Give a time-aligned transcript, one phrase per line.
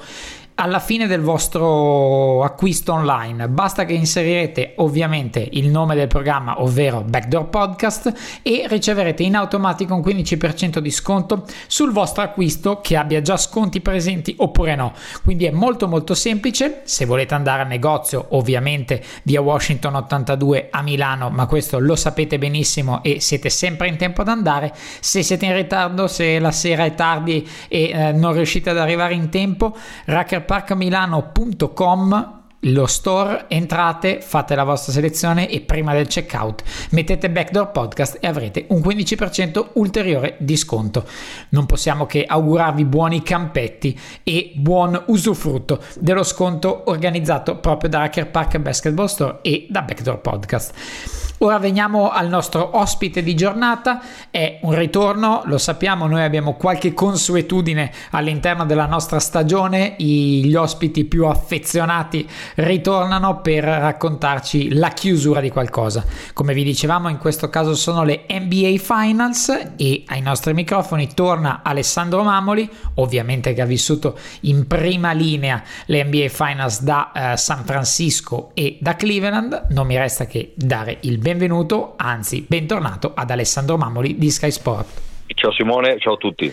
[0.59, 3.47] alla fine del vostro acquisto online.
[3.47, 9.93] Basta che inserirete ovviamente il nome del programma, ovvero Backdoor Podcast, e riceverete in automatico
[9.93, 14.93] un 15% di sconto sul vostro acquisto che abbia già sconti presenti oppure no.
[15.23, 16.81] Quindi è molto molto semplice.
[16.85, 22.39] Se volete andare al negozio, ovviamente via Washington 82 a Milano, ma questo lo sapete
[22.39, 24.73] benissimo e siete sempre in tempo ad andare.
[25.01, 29.13] Se siete in ritardo, se la sera è tardi e eh, non riuscite ad arrivare
[29.13, 36.63] in tempo, Racker parcamilano.com lo store, entrate, fate la vostra selezione e prima del checkout
[36.91, 41.05] mettete Backdoor Podcast e avrete un 15% ulteriore di sconto.
[41.49, 48.31] Non possiamo che augurarvi buoni campetti e buon usufrutto dello sconto organizzato proprio da Hacker
[48.31, 51.25] Park Basketball Store e da Backdoor Podcast.
[51.39, 54.01] Ora veniamo al nostro ospite di giornata,
[54.31, 61.05] è un ritorno, lo sappiamo, noi abbiamo qualche consuetudine all'interno della nostra stagione, gli ospiti
[61.05, 66.05] più affezionati ritornano per raccontarci la chiusura di qualcosa.
[66.33, 71.61] Come vi dicevamo, in questo caso sono le NBA Finals e ai nostri microfoni torna
[71.63, 77.63] Alessandro Mamoli, ovviamente che ha vissuto in prima linea le NBA Finals da eh, San
[77.65, 79.67] Francisco e da Cleveland.
[79.69, 85.01] Non mi resta che dare il benvenuto, anzi bentornato ad Alessandro Mamoli di Sky Sport.
[85.33, 86.51] Ciao Simone, ciao a tutti.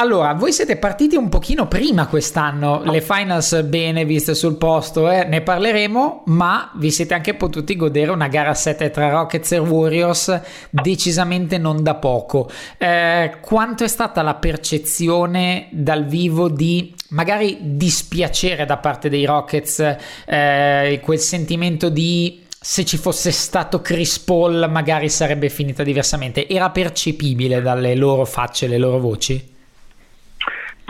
[0.00, 5.24] Allora, voi siete partiti un pochino prima quest'anno, le finals bene viste sul posto, eh?
[5.24, 10.40] ne parleremo, ma vi siete anche potuti godere una gara 7 tra Rockets e Warriors
[10.70, 12.48] decisamente non da poco.
[12.78, 19.96] Eh, quanto è stata la percezione dal vivo di magari dispiacere da parte dei Rockets,
[20.24, 26.48] eh, quel sentimento di se ci fosse stato Chris Paul magari sarebbe finita diversamente.
[26.48, 29.58] Era percepibile dalle loro facce, le loro voci?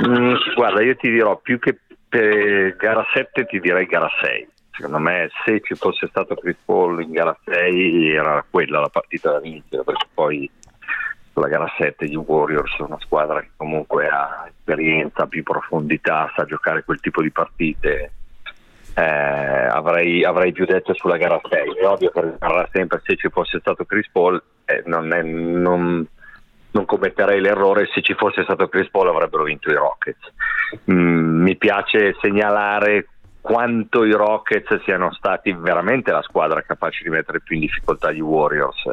[0.06, 1.78] Mm, guarda, io ti dirò più che
[2.09, 4.49] per gara 7 ti direi gara 6.
[4.71, 9.33] Secondo me se ci fosse stato Chris Paul in gara 6 era quella la partita
[9.33, 10.50] da vincere, perché poi
[11.34, 16.44] la gara 7 gli Warriors sono una squadra che comunque ha esperienza, più profondità, sa
[16.44, 18.12] giocare quel tipo di partite
[18.94, 21.77] eh, avrei, avrei, più detto sulla gara 6.
[21.77, 26.06] È ovvio che rimarrà sempre se ci fosse stato Chris Paul, eh, non, è, non,
[26.72, 27.88] non, commetterei l'errore.
[27.92, 30.32] Se ci fosse stato Chris Paul avrebbero vinto i Rockets.
[30.91, 33.08] Mm, mi piace segnalare
[33.41, 38.20] quanto i Rockets siano stati veramente la squadra capace di mettere più in difficoltà gli
[38.20, 38.84] Warriors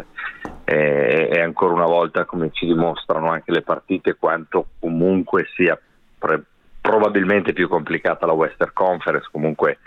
[0.64, 5.80] e, e ancora una volta come ci dimostrano anche le partite quanto comunque sia
[6.18, 6.44] pre-
[6.80, 9.80] probabilmente più complicata la Western Conference, comunque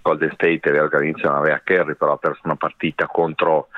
[0.00, 3.68] Golden State all'inizio non aveva Kerry, però ha perso una partita contro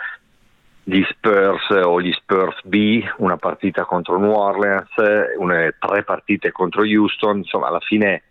[0.91, 4.91] gli Spurs o gli Spurs B, una partita contro New Orleans,
[5.39, 8.23] una, tre partite contro Houston, insomma alla fine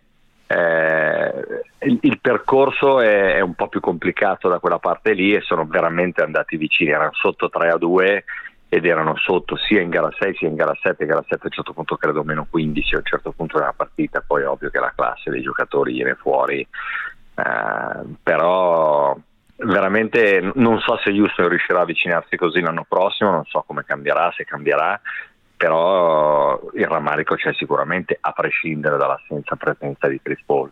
[0.46, 5.40] eh, il, il, percorso è, è, un po' più complicato da quella parte lì e
[5.40, 8.24] sono veramente andati vicini, erano sotto 3 a 2
[8.68, 11.52] ed erano sotto sia in gara 6 sia in gara 7, gara 7 a un
[11.52, 14.80] certo punto credo meno 15 a un certo punto della partita, poi è ovvio che
[14.80, 19.16] la classe dei giocatori viene fuori, eh, però
[19.60, 24.32] veramente non so se Houston riuscirà a avvicinarsi così l'anno prossimo, non so come cambierà,
[24.36, 25.00] se cambierà,
[25.58, 30.72] però il rammarico c'è sicuramente a prescindere dall'assenza presenza di Chris Paul.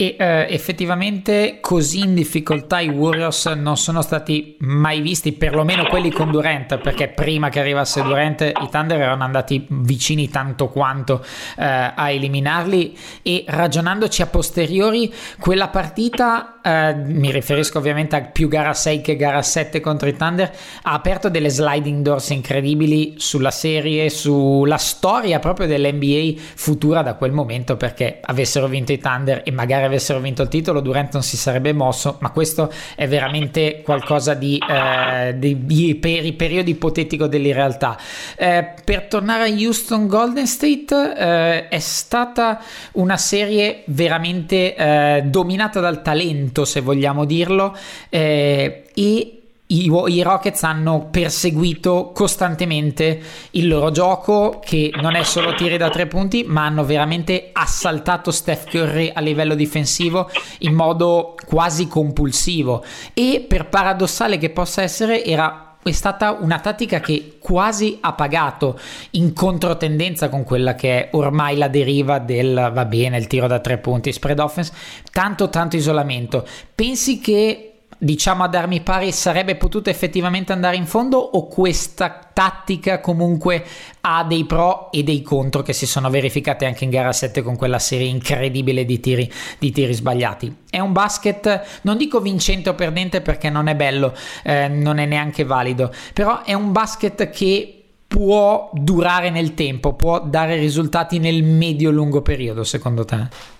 [0.00, 6.10] E eh, effettivamente così in difficoltà i Warriors non sono stati mai visti, perlomeno quelli
[6.10, 11.22] con Durant, perché prima che arrivasse Durant i Thunder erano andati vicini tanto quanto
[11.58, 12.96] eh, a eliminarli.
[13.20, 19.16] E ragionandoci a posteriori quella partita, eh, mi riferisco ovviamente a più gara 6 che
[19.16, 20.50] gara 7 contro i Thunder,
[20.84, 27.32] ha aperto delle sliding doors incredibili sulla serie, sulla storia proprio dell'NBA futura da quel
[27.32, 31.36] momento perché avessero vinto i Thunder e magari avessero vinto il titolo Durant non si
[31.36, 37.26] sarebbe mosso ma questo è veramente qualcosa di, eh, di, di per i periodi ipotetico
[37.26, 37.98] dell'irrealtà.
[38.36, 42.60] Eh, per tornare a Houston Golden State eh, è stata
[42.92, 47.76] una serie veramente eh, dominata dal talento se vogliamo dirlo
[48.08, 49.39] eh, e
[49.70, 53.20] i, i, Rockets hanno perseguito costantemente
[53.52, 58.30] il loro gioco che non è solo tiri da tre punti ma hanno veramente assaltato
[58.30, 60.30] Steph Curry a livello difensivo
[60.60, 62.84] in modo quasi compulsivo.
[63.14, 68.78] E per paradossale che possa essere era è stata una tattica che quasi ha pagato
[69.12, 73.60] in controtendenza con quella che è ormai la deriva del va bene il tiro da
[73.60, 74.72] tre punti spread offense
[75.10, 76.46] tanto tanto isolamento.
[76.74, 77.69] Pensi che
[78.02, 83.62] diciamo ad armi pari sarebbe potuto effettivamente andare in fondo o questa tattica comunque
[84.00, 87.56] ha dei pro e dei contro che si sono verificati anche in gara 7 con
[87.56, 90.56] quella serie incredibile di tiri, di tiri sbagliati.
[90.70, 95.04] È un basket, non dico vincente o perdente perché non è bello, eh, non è
[95.04, 101.42] neanche valido, però è un basket che può durare nel tempo, può dare risultati nel
[101.42, 103.58] medio-lungo periodo secondo te?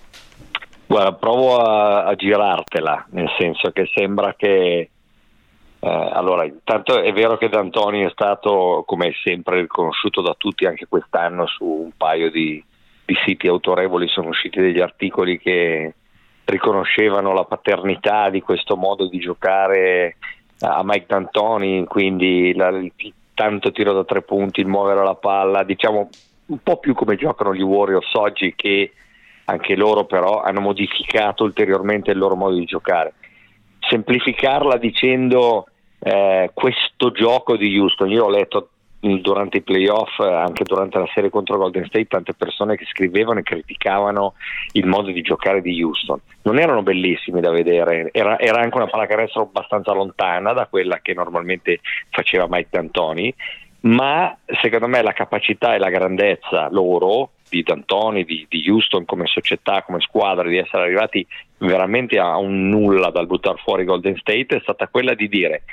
[0.91, 4.89] Guarda, provo a, a girartela, nel senso che sembra che
[5.79, 10.87] eh, allora, intanto è vero che D'Antoni è stato, come sempre riconosciuto da tutti anche
[10.89, 12.61] quest'anno, su un paio di,
[13.05, 15.93] di, siti autorevoli sono usciti degli articoli che
[16.43, 20.17] riconoscevano la paternità di questo modo di giocare
[20.59, 22.91] a Mike D'Antoni, quindi la, il
[23.33, 26.09] tanto tiro da tre punti, il muovere la palla, diciamo
[26.47, 28.91] un po' più come giocano gli Warriors oggi che
[29.45, 33.13] anche loro però hanno modificato ulteriormente il loro modo di giocare.
[33.79, 35.65] Semplificarla dicendo
[35.99, 38.69] eh, questo gioco di Houston, io ho letto
[39.01, 43.43] durante i playoff, anche durante la serie contro Golden State, tante persone che scrivevano e
[43.43, 44.35] criticavano
[44.73, 46.19] il modo di giocare di Houston.
[46.43, 51.13] Non erano bellissimi da vedere, era, era anche una pallacanestro abbastanza lontana da quella che
[51.13, 51.79] normalmente
[52.09, 53.33] faceva Mike D'Antoni,
[53.81, 59.25] ma secondo me la capacità e la grandezza loro di D'Antoni, di, di, Houston come
[59.27, 61.27] società, come squadra, di essere arrivati
[61.57, 65.63] veramente a un nulla dal buttare fuori Golden State è stata quella di dire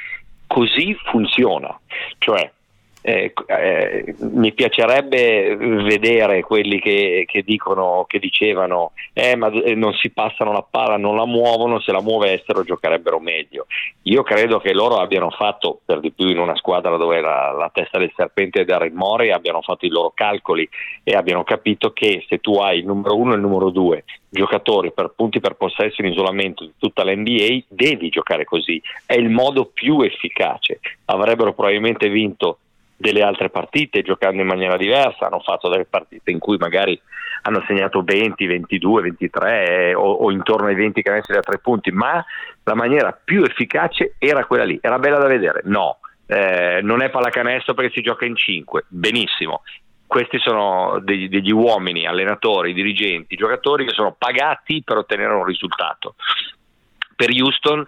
[0.48, 1.78] così funziona,
[2.18, 2.50] cioè
[3.00, 9.94] eh, eh, mi piacerebbe vedere quelli che, che dicono, che dicevano, eh, ma eh, non
[9.94, 13.66] si passano la palla, non la muovono, se la muovessero giocherebbero meglio.
[14.02, 17.70] Io credo che loro abbiano fatto, per di più in una squadra dove la, la
[17.72, 20.68] testa del serpente è Darren Mori, abbiano fatto i loro calcoli
[21.04, 24.92] e abbiano capito che se tu hai il numero uno e il numero due giocatori
[24.92, 29.66] per punti per possesso in isolamento di tutta l'NBA, devi giocare così, è il modo
[29.66, 30.80] più efficace.
[31.06, 32.58] Avrebbero probabilmente vinto
[33.00, 37.00] delle altre partite giocando in maniera diversa, hanno fatto delle partite in cui magari
[37.42, 42.22] hanno segnato 20, 22, 23 o, o intorno ai 20 canestri da tre punti, ma
[42.64, 47.08] la maniera più efficace era quella lì, era bella da vedere, no, eh, non è
[47.08, 49.62] pallacanestro perché si gioca in 5, benissimo,
[50.04, 56.16] questi sono degli, degli, uomini, allenatori, dirigenti, giocatori che sono pagati per ottenere un risultato.
[57.14, 57.86] Per Houston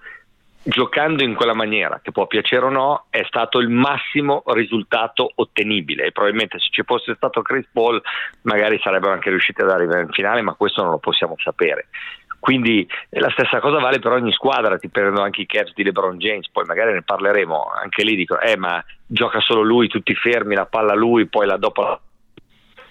[0.63, 6.07] giocando in quella maniera, che può piacere o no, è stato il massimo risultato ottenibile
[6.07, 8.01] e probabilmente se ci fosse stato Chris Paul
[8.43, 11.89] magari sarebbero anche riusciti ad arrivare in finale, ma questo non lo possiamo sapere.
[12.39, 16.17] Quindi la stessa cosa vale per ogni squadra, ti prendo anche i Cavs di LeBron
[16.17, 20.55] James, poi magari ne parleremo, anche lì dico, eh ma gioca solo lui, tutti fermi,
[20.55, 22.01] la palla lui, poi la dopo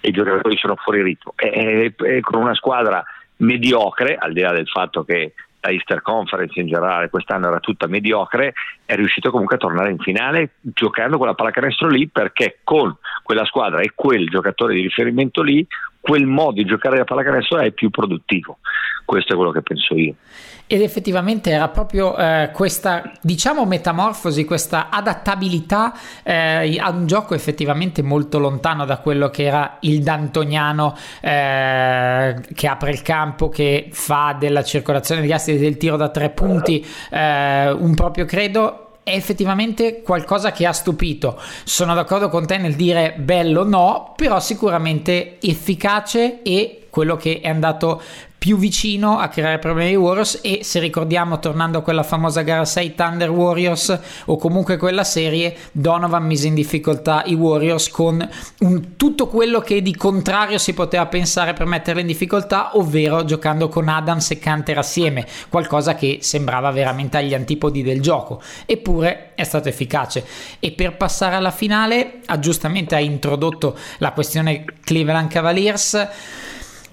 [0.02, 1.32] i giocatori sono fuori ritmo.
[1.36, 3.02] E, e, e con una squadra
[3.38, 7.86] mediocre, al di là del fatto che la Easter Conference in generale quest'anno era tutta
[7.86, 13.44] mediocre, è riuscito comunque a tornare in finale giocando quella pallacanestro lì perché con quella
[13.44, 15.66] squadra e quel giocatore di riferimento lì
[16.00, 18.58] quel modo di giocare la pallacanestro è più produttivo.
[19.04, 20.14] Questo è quello che penso io.
[20.66, 25.92] Ed effettivamente era proprio eh, questa, diciamo, metamorfosi, questa adattabilità
[26.22, 32.68] eh, a un gioco effettivamente molto lontano da quello che era il D'Antoniano eh, che
[32.68, 37.70] apre il campo, che fa della circolazione degli assi del tiro da tre punti eh,
[37.72, 41.40] un proprio credo è effettivamente qualcosa che ha stupito.
[41.64, 47.48] Sono d'accordo con te nel dire bello no, però sicuramente efficace e quello che è
[47.48, 48.02] andato
[48.40, 52.64] più vicino a creare problemi ai Warriors e se ricordiamo tornando a quella famosa gara
[52.64, 58.26] 6 Thunder Warriors o comunque quella serie Donovan mise in difficoltà i Warriors con
[58.60, 63.68] un, tutto quello che di contrario si poteva pensare per metterli in difficoltà ovvero giocando
[63.68, 68.40] con Adams e Canter assieme qualcosa che sembrava veramente agli antipodi del gioco.
[68.64, 70.24] Eppure è stato efficace.
[70.58, 76.08] E per passare alla finale ha giustamente ha introdotto la questione Cleveland Cavaliers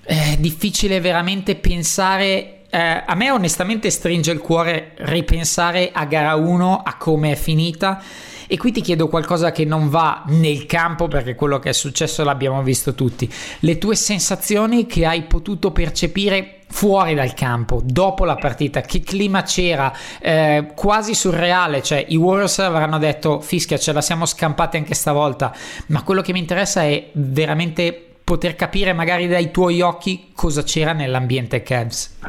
[0.07, 6.81] è difficile veramente pensare eh, a me onestamente stringe il cuore ripensare a gara 1
[6.83, 8.01] a come è finita.
[8.49, 12.23] E qui ti chiedo qualcosa che non va nel campo perché quello che è successo
[12.23, 13.29] l'abbiamo visto tutti.
[13.59, 19.43] Le tue sensazioni che hai potuto percepire fuori dal campo dopo la partita che clima
[19.43, 19.91] c'era?
[20.19, 25.53] Eh, quasi surreale cioè i Warriors avranno detto fischia ce la siamo scampati anche stavolta.
[25.87, 30.91] Ma quello che mi interessa è veramente poter capire magari dai tuoi occhi cosa c'era
[30.91, 32.19] nell'ambiente Cavs?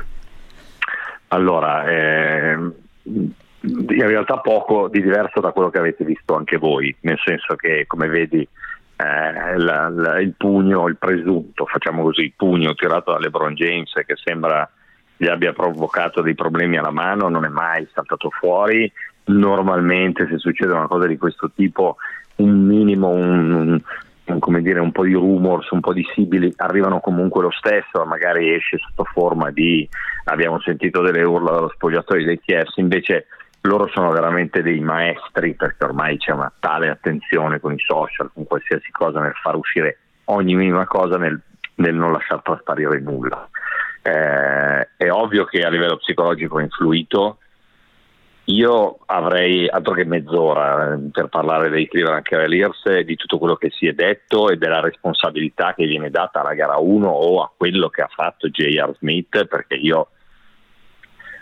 [1.27, 7.19] Allora, eh, in realtà poco di diverso da quello che avete visto anche voi, nel
[7.25, 12.77] senso che come vedi eh, la, la, il pugno, il presunto, facciamo così, il pugno
[12.77, 14.71] tirato da LeBron che sembra
[15.17, 18.91] gli abbia provocato dei problemi alla mano, non è mai saltato fuori.
[19.25, 21.97] Normalmente se succede una cosa di questo tipo
[22.37, 23.81] un minimo, un,
[24.39, 28.55] come dire, un po' di rumors, un po' di sibili arrivano comunque lo stesso, magari
[28.55, 29.89] esce sotto forma di
[30.25, 33.27] abbiamo sentito delle urla dallo spogliatoio dei Chiefs, invece
[33.63, 38.45] loro sono veramente dei maestri perché ormai c'è una tale attenzione con i social, con
[38.45, 41.41] qualsiasi cosa nel far uscire ogni minima cosa nel,
[41.77, 43.49] nel non lasciar trasparire nulla.
[44.03, 47.39] Eh, è ovvio che a livello psicologico è influito,
[48.51, 53.57] io avrei altro che mezz'ora eh, per parlare dei Cleveland Cavaliers e di tutto quello
[53.57, 57.53] che si è detto e della responsabilità che viene data alla gara 1 o a
[57.55, 58.95] quello che ha fatto J.R.
[58.99, 60.09] Smith, perché io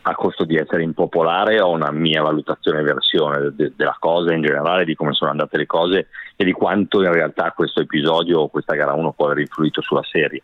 [0.03, 4.43] a costo di essere impopolare ho una mia valutazione e versione de- della cosa in
[4.43, 8.49] generale, di come sono andate le cose e di quanto in realtà questo episodio o
[8.49, 10.43] questa gara 1 può aver influito sulla serie.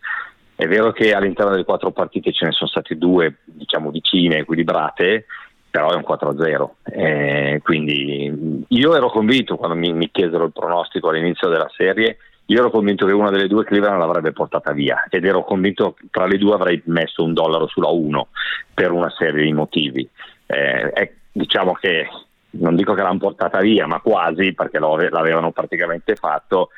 [0.55, 5.27] È vero che all'interno delle quattro partite ce ne sono state due, diciamo, vicine, equilibrate,
[5.73, 6.69] però è un 4-0.
[6.85, 12.59] Eh, quindi io ero convinto quando mi, mi chiesero il pronostico all'inizio della serie, io
[12.59, 16.27] ero convinto che una delle due Cleveland l'avrebbe portata via ed ero convinto che tra
[16.27, 18.29] le due avrei messo un dollaro sulla 1
[18.75, 20.07] per una serie di motivi.
[20.45, 22.07] Eh, è, diciamo che
[22.51, 26.69] non dico che l'hanno portata via, ma quasi perché l'avevano praticamente fatto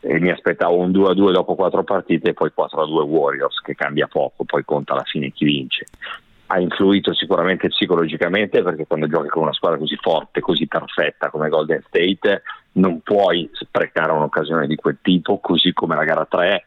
[0.00, 4.44] e mi aspettavo un 2-2 dopo quattro partite e poi 4-2 Warriors che cambia poco,
[4.44, 5.84] poi conta alla fine chi vince
[6.50, 11.48] ha influito sicuramente psicologicamente perché quando giochi con una squadra così forte, così perfetta come
[11.48, 16.64] Golden State, non puoi sprecare un'occasione di quel tipo, così come la gara 3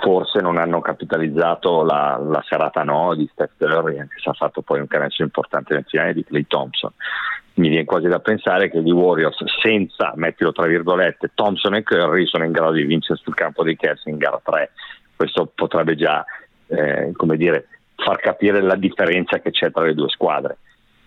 [0.00, 4.60] forse non hanno capitalizzato la, la serata no di Steph Curry, anche se ha fatto
[4.60, 6.92] poi un canestro importante nel finale di Clay Thompson.
[7.54, 12.26] Mi viene quasi da pensare che gli Warriors, senza, mettilo tra virgolette, Thompson e Curry,
[12.26, 14.70] sono in grado di vincere sul campo dei Cavs in gara 3.
[15.16, 16.24] Questo potrebbe già,
[16.66, 17.66] eh, come dire,
[18.08, 20.56] far capire la differenza che c'è tra le due squadre.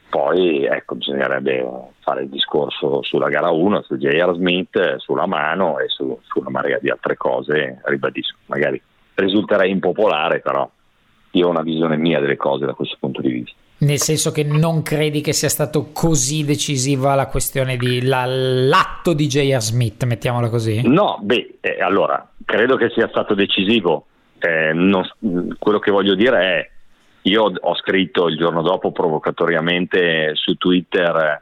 [0.08, 1.68] Poi ecco, bisognerebbe
[2.02, 4.36] fare il discorso sulla gara 1, su J.R.
[4.36, 8.80] Smith, sulla mano e su, su una marea di altre cose, ribadisco, magari
[9.16, 10.70] risulterei impopolare, però
[11.32, 13.56] io ho una visione mia delle cose da questo punto di vista.
[13.78, 19.14] Nel senso che non credi che sia stato così decisiva la questione di la, l'atto
[19.14, 19.60] di J.R.
[19.60, 20.88] Smith, mettiamola così?
[20.88, 24.06] No, beh, eh, allora, credo che sia stato decisivo.
[24.38, 25.08] Eh, non,
[25.58, 26.70] quello che voglio dire è
[27.24, 31.42] io ho scritto il giorno dopo provocatoriamente su Twitter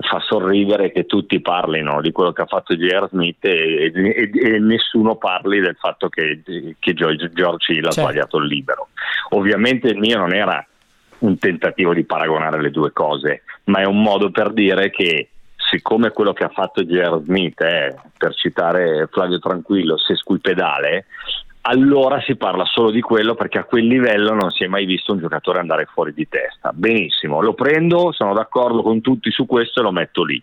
[0.00, 3.08] fa sorridere che tutti parlino di quello che ha fatto J.R.
[3.10, 6.40] Smith e, e, e, nessuno parli del fatto che,
[6.78, 8.08] che George, George Hill ha certo.
[8.08, 8.88] sbagliato il libero.
[9.30, 10.64] Ovviamente il mio non era
[11.18, 16.10] un tentativo di paragonare le due cose, ma è un modo per dire che siccome
[16.10, 17.20] quello che ha fatto J.R.
[17.22, 21.06] Smith è, per citare Flavio Tranquillo, se sculpedale,
[21.62, 25.12] allora si parla solo di quello perché a quel livello non si è mai visto
[25.12, 26.70] un giocatore andare fuori di testa.
[26.72, 30.42] Benissimo, lo prendo, sono d'accordo con tutti su questo e lo metto lì.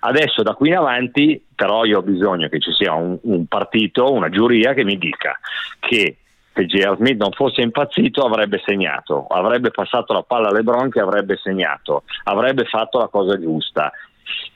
[0.00, 4.12] Adesso da qui in avanti però io ho bisogno che ci sia un, un partito,
[4.12, 5.38] una giuria che mi dica
[5.78, 6.16] che
[6.52, 6.96] se J.R.
[6.96, 12.02] Smith non fosse impazzito avrebbe segnato, avrebbe passato la palla a LeBron che avrebbe segnato,
[12.24, 13.92] avrebbe fatto la cosa giusta.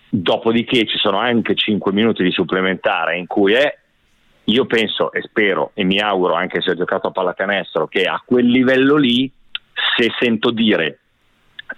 [0.08, 3.78] Dopodiché ci sono anche 5 minuti di supplementare in cui è,
[4.44, 8.22] io penso e spero e mi auguro anche se ho giocato a pallacanestro che a
[8.24, 9.30] quel livello lì
[9.96, 10.98] se sento dire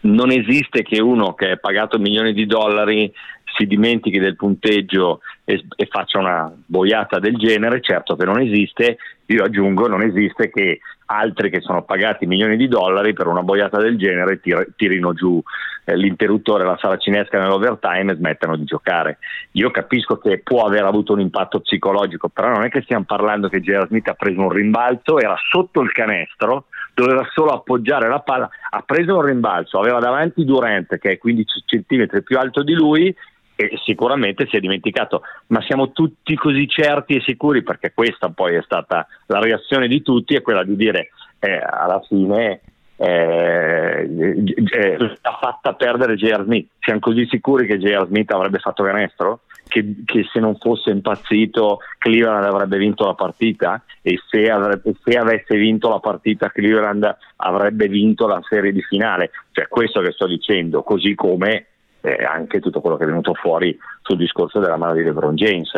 [0.01, 3.13] non esiste che uno che è pagato milioni di dollari
[3.57, 8.99] si dimentichi del punteggio e, e, faccia una boiata del genere, certo che non esiste,
[9.27, 13.79] io aggiungo non esiste che altri che sono pagati milioni di dollari per una boiata
[13.79, 15.43] del genere tir- tirino giù
[15.85, 19.19] eh, l'interruttore, la sala cinesca nell'overtime e smettano di giocare.
[19.53, 23.49] Io capisco che può aver avuto un impatto psicologico, però non è che stiamo parlando
[23.49, 28.21] che Gerard Smith ha preso un rimbalzo, era sotto il canestro, doveva solo appoggiare la
[28.21, 32.75] palla, ha preso un rimbalzo, aveva davanti Durant che è 15 cm più alto di
[32.75, 33.15] lui
[33.57, 38.55] e sicuramente si è dimenticato, ma siamo tutti così certi e sicuri perché questa poi
[38.55, 41.09] è stata la reazione di tutti, è quella di dire
[41.41, 42.61] eh, alla fine
[42.99, 46.45] eh, eh, ha fatta perdere J.R.
[46.45, 48.07] Smith, siamo così sicuri che J.R.
[48.07, 49.41] Smith avrebbe fatto canestro?
[49.69, 55.19] Che, che, se non fosse impazzito Cleveland avrebbe vinto la partita e se, avrebbe, se,
[55.19, 60.29] avesse vinto la partita Cleveland avrebbe vinto la serie di finale cioè questo che sto
[60.29, 61.67] dicendo così come
[62.07, 65.73] eh, anche tutto quello che è venuto fuori sul discorso della mano di LeBron James.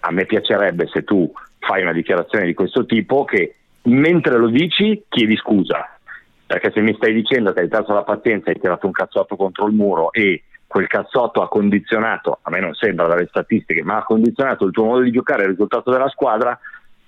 [0.00, 5.04] A me piacerebbe se tu fai una dichiarazione di questo tipo che mentre lo dici
[5.08, 5.96] chiedi scusa,
[6.44, 9.66] perché se mi stai dicendo che hai perso la pazienza hai tirato un cazzotto contro
[9.66, 14.04] il muro e quel cazzotto ha condizionato, a me non sembra dalle statistiche, ma ha
[14.04, 16.58] condizionato il tuo modo di giocare e il risultato della squadra,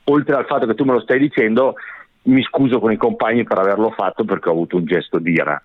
[0.05, 1.75] oltre al fatto che tu me lo stai dicendo,
[2.23, 5.62] mi scuso con i compagni per averlo fatto perché ho avuto un gesto di ira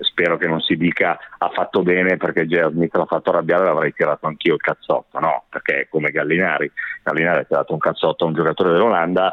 [0.00, 4.26] spero che non si dica ha fatto bene perché Gerard l'ha fatto arrabbiare l'avrei tirato
[4.26, 6.70] anch'io il cazzotto, no, perché è come Gallinari,
[7.02, 9.32] Gallinari ha tirato un cazzotto a un giocatore dell'Olanda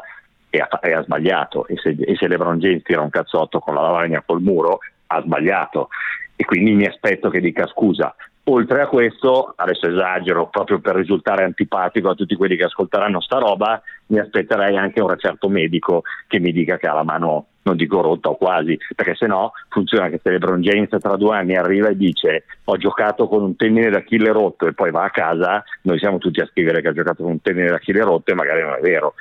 [0.50, 1.66] e ha, e ha sbagliato.
[1.66, 4.78] E se, e se Lebron James tira un cazzotto con la lavagna col muro
[5.08, 5.88] ha sbagliato.
[6.34, 8.14] E quindi mi aspetto che dica scusa.
[8.48, 13.38] Oltre a questo, adesso esagero proprio per risultare antipatico a tutti quelli che ascolteranno sta
[13.38, 17.76] roba, mi aspetterei anche un recerto medico che mi dica che ha la mano non
[17.76, 21.56] dico rotta o quasi, perché se no funziona che se LeBron James tra due anni
[21.56, 25.62] arriva e dice ho giocato con un tendine d'Achille rotto e poi va a casa,
[25.82, 28.62] noi siamo tutti a scrivere che ha giocato con un tendine d'Achille rotto e magari
[28.62, 29.14] non è vero.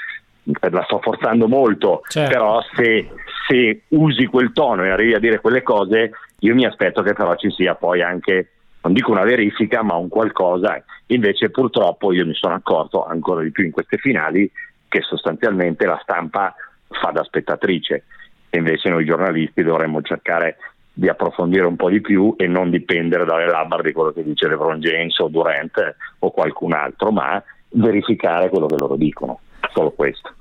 [0.43, 2.31] La sto forzando molto, certo.
[2.31, 3.10] però se,
[3.47, 7.36] se usi quel tono e arrivi a dire quelle cose, io mi aspetto che però
[7.36, 8.49] ci sia poi anche
[8.84, 10.79] non dico una verifica, ma un qualcosa.
[11.08, 14.51] Invece purtroppo io mi sono accorto ancora di più in queste finali
[14.88, 16.53] che sostanzialmente la stampa
[16.89, 18.03] fa da spettatrice
[18.55, 20.57] e invece noi giornalisti dovremmo cercare
[20.93, 24.47] di approfondire un po' di più e non dipendere dalle labbra di quello che dice
[24.47, 29.41] LeBron James o Durant o qualcun altro, ma verificare quello che loro dicono,
[29.73, 30.33] solo questo.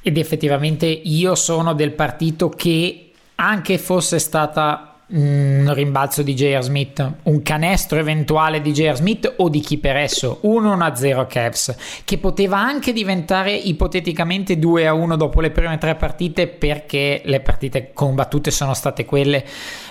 [0.00, 6.62] Ed effettivamente io sono del partito che anche fosse stata un rimbalzo di J.R.
[6.62, 8.96] Smith, un canestro eventuale di J.R.
[8.96, 15.40] Smith o di chi per esso, 1-1-0 Cavs, che poteva anche diventare ipoteticamente 2-1 dopo
[15.40, 19.44] le prime tre partite perché le partite combattute sono state quelle,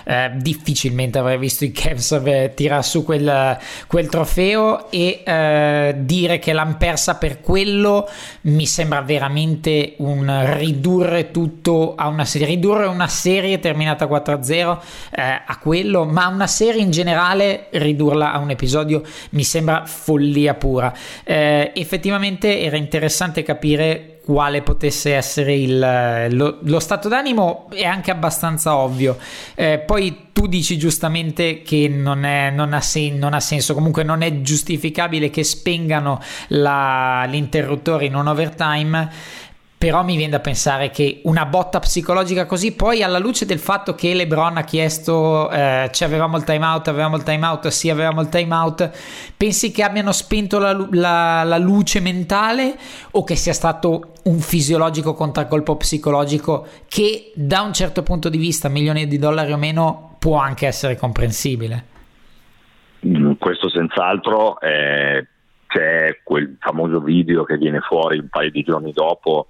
[0.04, 2.20] eh, difficilmente avrei visto i Cavs
[2.54, 8.06] tirare su quel, quel trofeo e eh, dire che l'hanno persa per quello
[8.42, 14.78] mi sembra veramente un ridurre tutto a una serie, ridurre una serie terminata 4-0
[15.10, 20.54] eh, a quello, ma una serie in generale ridurla a un episodio mi sembra follia
[20.54, 20.92] pura.
[21.24, 28.10] Eh, effettivamente era interessante capire quale potesse essere il, lo, lo, stato d'animo è anche
[28.10, 29.18] abbastanza ovvio.
[29.54, 34.02] Eh, poi tu dici giustamente che non, è, non, ha sen- non, ha senso, comunque
[34.02, 39.08] non è giustificabile che spengano la, l'interruttore in un overtime
[39.86, 43.94] però mi viene da pensare che una botta psicologica così, poi alla luce del fatto
[43.94, 48.28] che LeBron ha chiesto eh, ci avevamo il timeout, avevamo il timeout, sì avevamo il
[48.28, 48.90] timeout,
[49.36, 52.76] pensi che abbiano spento la, la, la luce mentale
[53.12, 58.68] o che sia stato un fisiologico contraccolpo psicologico che da un certo punto di vista,
[58.68, 61.84] milioni di dollari o meno, può anche essere comprensibile?
[63.06, 65.28] Mm, questo senz'altro eh,
[65.68, 69.46] c'è quel famoso video che viene fuori un paio di giorni dopo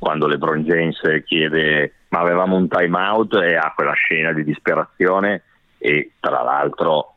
[0.00, 3.34] quando LeBron James chiede ma avevamo un time out?
[3.34, 5.42] E ha quella scena di disperazione
[5.78, 7.14] e tra l'altro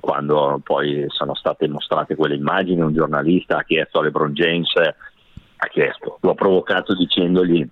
[0.00, 5.66] quando poi sono state mostrate quelle immagini un giornalista ha chiesto a LeBron James ha
[5.68, 7.66] chiesto, l'ho provocato dicendogli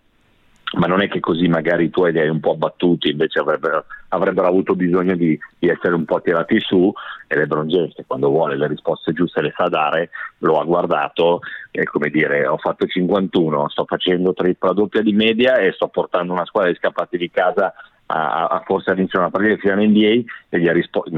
[0.78, 3.86] ma non è che così magari i tuoi li hai un po' abbattuti, invece avrebbero,
[4.08, 6.92] avrebbero avuto bisogno di, di, essere un po' tirati su
[7.26, 11.40] e LeBron James quando vuole le risposte giuste le sa dare, lo ha guardato
[11.72, 16.32] e come dire ho fatto 51, sto facendo tripla doppia di media e sto portando
[16.32, 17.74] una squadra di scappati di casa
[18.06, 21.10] a, a forse all'inizio di una partita di finale NBA e gli ha risposto,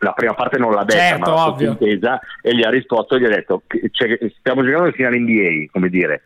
[0.00, 3.20] la prima parte non l'ha detta certo, ma l'ha intesa e gli ha risposto e
[3.20, 6.22] gli ha detto cioè, stiamo giocando il finale NBA, come dire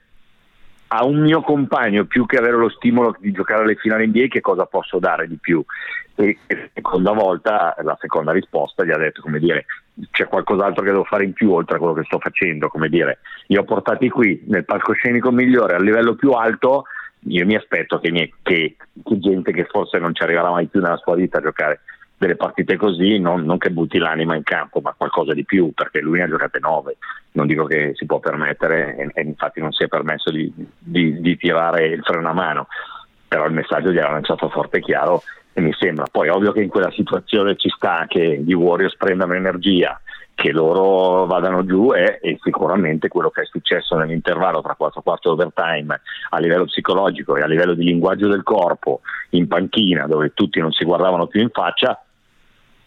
[0.88, 4.40] a un mio compagno più che avere lo stimolo di giocare alle finali NBA che
[4.40, 5.62] cosa posso dare di più?
[6.14, 9.66] E la seconda volta la seconda risposta gli ha detto come dire
[10.10, 13.18] c'è qualcos'altro che devo fare in più oltre a quello che sto facendo come dire
[13.48, 16.84] io ho portati qui nel palcoscenico migliore a livello più alto
[17.20, 20.96] io mi aspetto che, che, che gente che forse non ci arriverà mai più nella
[20.96, 21.80] sua vita a giocare
[22.18, 26.00] delle partite così, non, non, che butti l'anima in campo, ma qualcosa di più, perché
[26.00, 26.96] lui ne ha giocate nove,
[27.32, 31.20] non dico che si può permettere e, e infatti non si è permesso di, di,
[31.20, 32.66] di, tirare il freno a mano,
[33.26, 36.62] però il messaggio gli era lanciato forte e chiaro e mi sembra, poi ovvio che
[36.62, 40.00] in quella situazione ci sta che gli Warriors prendano energia,
[40.34, 45.26] che loro vadano giù e, e, sicuramente quello che è successo nell'intervallo tra 4 quarti
[45.26, 46.00] e overtime
[46.30, 49.00] a livello psicologico e a livello di linguaggio del corpo
[49.30, 52.00] in panchina dove tutti non si guardavano più in faccia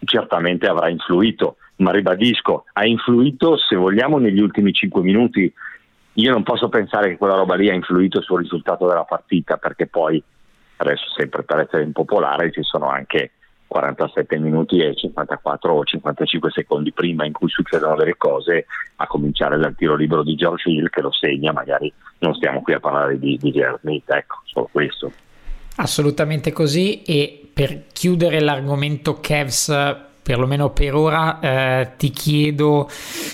[0.03, 5.51] certamente avrà influito, ma ribadisco, ha influito se vogliamo negli ultimi 5 minuti.
[6.13, 9.87] Io non posso pensare che quella roba lì ha influito sul risultato della partita, perché
[9.87, 10.21] poi,
[10.77, 13.31] adesso sempre per essere impopolare, ci sono anche
[13.71, 18.65] 47 minuti e 54 o 55 secondi prima in cui succedono delle cose,
[18.97, 22.73] a cominciare dal tiro libero di George Hill che lo segna, magari non stiamo qui
[22.73, 25.11] a parlare di, di Smith, ecco, solo questo.
[25.77, 32.89] Assolutamente così e per chiudere l'argomento Cavs perlomeno per ora eh, ti chiedo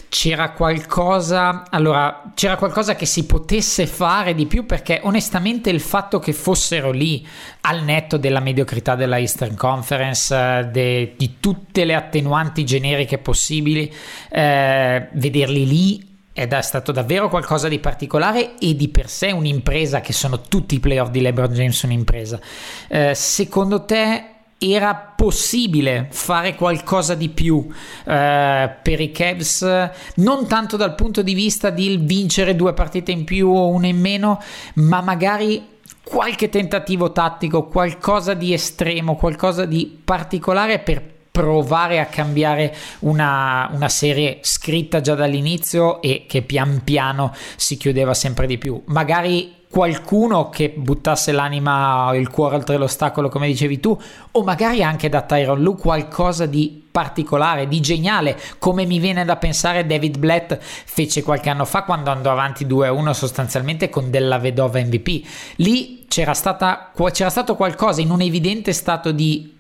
[0.10, 1.66] c'era qualcosa?
[1.70, 4.66] Allora c'era qualcosa che si potesse fare di più?
[4.66, 7.28] Perché onestamente il fatto che fossero lì
[7.62, 13.94] al netto della mediocrità della Eastern Conference eh, de, di tutte le attenuanti generiche possibili
[14.32, 16.07] eh, vederli lì
[16.38, 20.80] è stato davvero qualcosa di particolare e di per sé un'impresa che sono tutti i
[20.80, 22.40] playoff di LeBron James un'impresa.
[22.88, 27.68] Eh, secondo te era possibile fare qualcosa di più
[28.06, 33.24] eh, per i Cavs, non tanto dal punto di vista di vincere due partite in
[33.24, 34.40] più o una in meno,
[34.76, 42.74] ma magari qualche tentativo tattico, qualcosa di estremo, qualcosa di particolare per provare a cambiare
[43.02, 48.82] una, una, serie scritta già dall'inizio e che pian piano si chiudeva sempre di più.
[48.86, 53.96] Magari qualcuno che buttasse l'anima o il cuore oltre l'ostacolo, come dicevi tu,
[54.32, 59.36] o magari anche da Tyron Lu qualcosa di particolare, di geniale, come mi viene da
[59.36, 64.80] pensare David Blatt fece qualche anno fa quando andò avanti 2-1 sostanzialmente con della vedova
[64.80, 65.24] MVP.
[65.58, 69.54] Lì c'era, stata, c'era stato qualcosa in un evidente stato di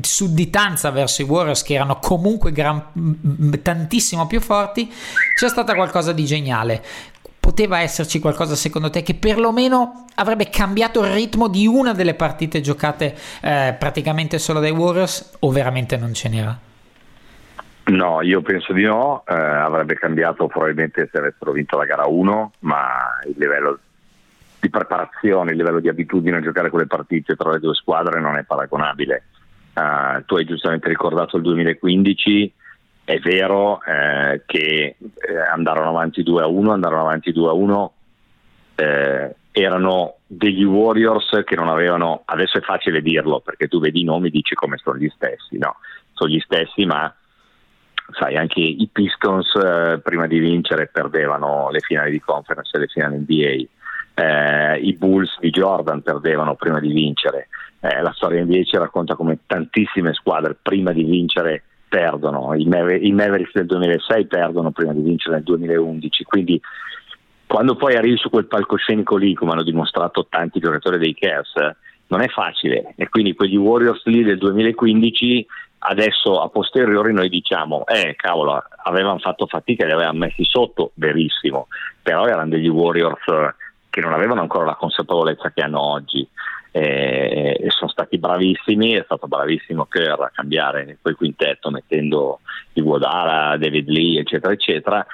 [0.00, 2.82] sudditanza verso i Warriors che erano comunque gran,
[3.62, 4.90] tantissimo più forti,
[5.34, 6.82] c'è stata qualcosa di geniale.
[7.38, 12.60] Poteva esserci qualcosa secondo te che perlomeno avrebbe cambiato il ritmo di una delle partite
[12.60, 16.58] giocate eh, praticamente solo dai Warriors o veramente non ce n'era?
[17.84, 22.52] No, io penso di no, eh, avrebbe cambiato probabilmente se avessero vinto la gara 1,
[22.60, 23.78] ma il livello
[24.60, 28.36] di preparazione, il livello di abitudine a giocare quelle partite tra le due squadre non
[28.36, 29.24] è paragonabile
[29.74, 32.52] Uh, tu hai giustamente ricordato il 2015,
[33.04, 37.92] è vero eh, che eh, andarono avanti 2 a 1, andarono avanti 2 a 1,
[38.76, 44.04] eh, erano degli Warriors che non avevano, adesso è facile dirlo perché tu vedi i
[44.04, 45.76] nomi e dici come sono gli stessi, no,
[46.12, 47.12] sono gli stessi ma
[48.18, 52.86] sai anche i Pistons eh, prima di vincere perdevano le finali di conference e le
[52.86, 57.48] finali NBA, eh, i Bulls di Jordan perdevano prima di vincere
[57.82, 63.10] eh, la storia ci racconta come tantissime squadre prima di vincere perdono, i, Maver- i
[63.10, 66.60] Mavericks del 2006 perdono prima di vincere nel 2011, quindi
[67.44, 71.52] quando poi arrivi su quel palcoscenico lì, come hanno dimostrato tanti giocatori dei Cavs,
[72.06, 72.94] non è facile.
[72.96, 75.46] E quindi quegli Warriors lì del 2015
[75.84, 81.66] adesso a posteriori noi diciamo eh cavolo avevano fatto fatica li avevano messi sotto verissimo.
[82.00, 83.24] Però erano degli Warriors
[83.90, 86.26] che non avevano ancora la consapevolezza che hanno oggi
[86.72, 92.40] eh, sono stati bravissimi, è stato bravissimo Kerr a cambiare quel quintetto mettendo
[92.72, 95.06] i Guadara, David Lee eccetera eccetera,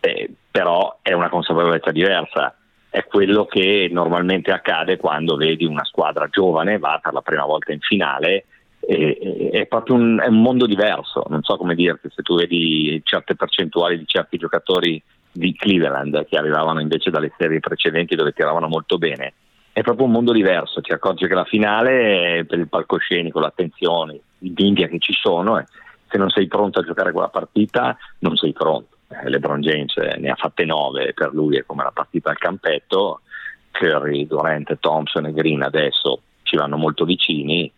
[0.00, 2.54] eh, però è una consapevolezza diversa,
[2.88, 7.72] è quello che normalmente accade quando vedi una squadra giovane va per la prima volta
[7.72, 8.44] in finale
[8.80, 13.36] è proprio un, è un, mondo diverso, non so come dirti, se tu vedi certe
[13.36, 18.98] percentuali di certi giocatori di Cleveland che arrivavano invece dalle serie precedenti dove tiravano molto
[18.98, 19.34] bene,
[19.80, 24.52] è proprio un mondo diverso, ti accorgi che la finale per il palcoscenico, l'attenzione, i
[24.54, 25.64] media che ci sono, eh,
[26.06, 28.96] se non sei pronto a giocare quella partita non sei pronto.
[29.08, 33.22] Eh, LeBron James ne ha fatte nove, per lui è come la partita al campetto,
[33.70, 37.72] Curry, Durant, Thompson e Green adesso ci vanno molto vicini,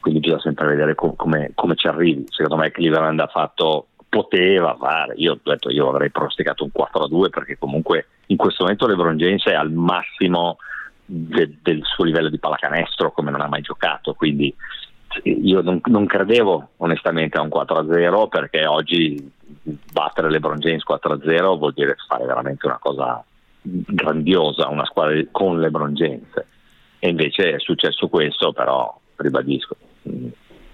[0.00, 2.26] quindi bisogna sempre vedere com- come, come ci arrivi.
[2.28, 5.14] Secondo me Cleveland ha fatto poteva fare.
[5.16, 9.54] Io detto io avrei pronosticato un 4-2 perché comunque in questo momento LeBron James è
[9.54, 10.58] al massimo
[11.10, 14.54] de- del suo livello di pallacanestro come non ha mai giocato, quindi
[15.22, 19.32] io non, non credevo onestamente a un 4-0 perché oggi
[19.90, 23.24] battere LeBron James 4-0 vuol dire fare veramente una cosa
[23.62, 26.44] grandiosa, una squadra con LeBron James.
[26.98, 29.76] E invece è successo questo però ribadisco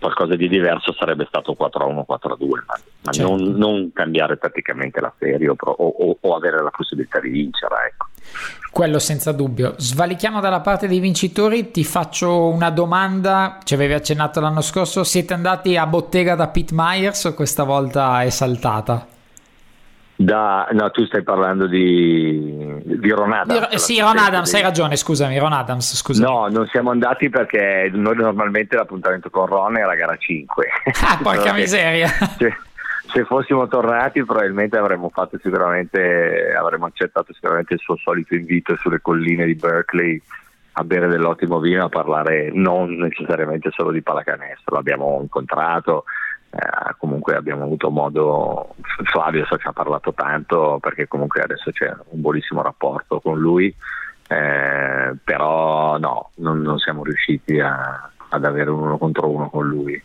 [0.05, 3.37] qualcosa di diverso sarebbe stato 4-1, 4-2, ma, ma certo.
[3.37, 7.75] non, non, cambiare praticamente la serie o, o, o, avere la possibilità di vincere.
[7.89, 8.07] Ecco.
[8.71, 9.75] Quello senza dubbio.
[9.79, 15.33] Svalichiamo dalla parte dei vincitori, ti faccio una domanda, ci avevi accennato l'anno scorso, siete
[15.33, 19.07] andati a bottega da Pete Myers o questa volta è saltata?
[20.25, 23.69] Da, no, tu stai parlando di, di Ron Adams.
[23.69, 26.27] Di, sì, Ron Adams, hai ragione, scusami, Ron Adams, scusami.
[26.27, 30.67] No, non siamo andati perché noi normalmente l'appuntamento con Ron era gara 5.
[31.05, 32.09] Ah, porca miseria.
[32.09, 32.57] Se,
[33.13, 39.03] se, fossimo tornati probabilmente avremmo fatto sicuramente, avremmo accettato sicuramente il suo solito invito sulle
[39.03, 40.23] colline di Berkeley
[40.77, 46.05] a bere dell'ottimo vino, a parlare non necessariamente solo di pallacanestro, l'abbiamo incontrato,
[46.55, 48.75] eh, comunque abbiamo avuto modo,
[49.11, 53.75] Flavio so, ci ha parlato tanto perché comunque adesso c'è un buonissimo rapporto con lui,
[54.29, 59.67] eh, però no, non, non siamo riusciti a, ad avere un uno contro uno con
[59.67, 60.01] lui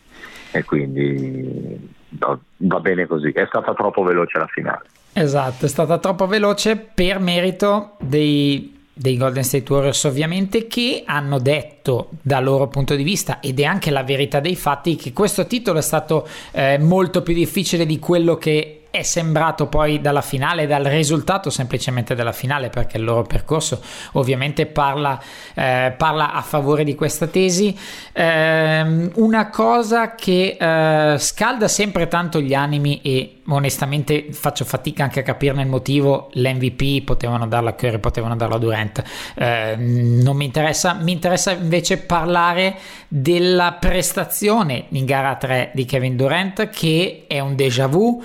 [0.52, 4.86] e quindi no, va bene così, è stata troppo veloce la finale.
[5.14, 11.40] Esatto, è stata troppo veloce per merito dei dei Golden State Warriors ovviamente che hanno
[11.40, 15.48] detto dal loro punto di vista ed è anche la verità dei fatti che questo
[15.48, 20.66] titolo è stato eh, molto più difficile di quello che è sembrato poi dalla finale,
[20.66, 23.82] dal risultato semplicemente della finale, perché il loro percorso
[24.14, 25.22] ovviamente parla,
[25.54, 27.78] eh, parla a favore di questa tesi.
[28.12, 35.20] Eh, una cosa che eh, scalda sempre tanto gli animi e onestamente faccio fatica anche
[35.20, 39.04] a capirne il motivo, l'MVP potevano darla a Curry, potevano darla a Durant,
[39.36, 42.76] eh, non mi interessa, mi interessa invece parlare
[43.08, 48.22] della prestazione in gara 3 di Kevin Durant che è un déjà vu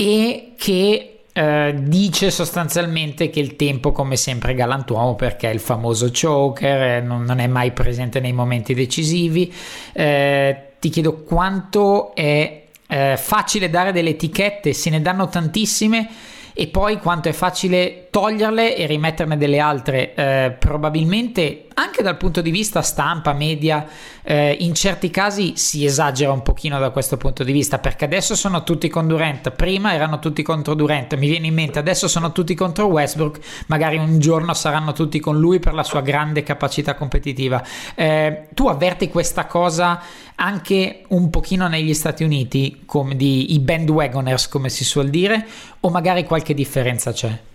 [0.00, 5.58] e che eh, dice sostanzialmente che il tempo come sempre è galantuomo perché è il
[5.58, 9.52] famoso choker, eh, non, non, è mai presente nei momenti decisivi.
[9.92, 16.08] Eh, ti chiedo quanto è eh, facile dare delle etichette, se ne danno tantissime
[16.54, 20.14] e poi quanto è facile toglierle e rimetterne delle altre.
[20.14, 23.86] Eh, probabilmente anche dal punto di vista stampa, media,
[24.22, 28.34] eh, in certi casi si esagera un pochino da questo punto di vista perché adesso
[28.34, 32.32] sono tutti con Durant, prima erano tutti contro Durant, mi viene in mente adesso sono
[32.32, 36.94] tutti contro Westbrook, magari un giorno saranno tutti con lui per la sua grande capacità
[36.94, 37.62] competitiva.
[37.94, 40.02] Eh, tu avverti questa cosa
[40.34, 45.46] anche un pochino negli Stati Uniti, come di, i bandwagoners come si suol dire,
[45.80, 47.47] o magari qualche differenza c'è?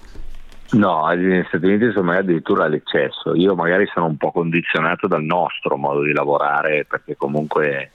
[0.74, 3.36] No, negli Stati Uniti secondo me addirittura l'eccesso.
[3.36, 7.92] Io magari sono un po' condizionato dal nostro modo di lavorare perché comunque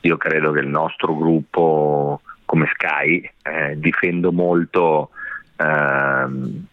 [0.00, 5.10] io credo che il nostro gruppo come Sky eh, difendo molto,
[5.56, 6.66] ehm,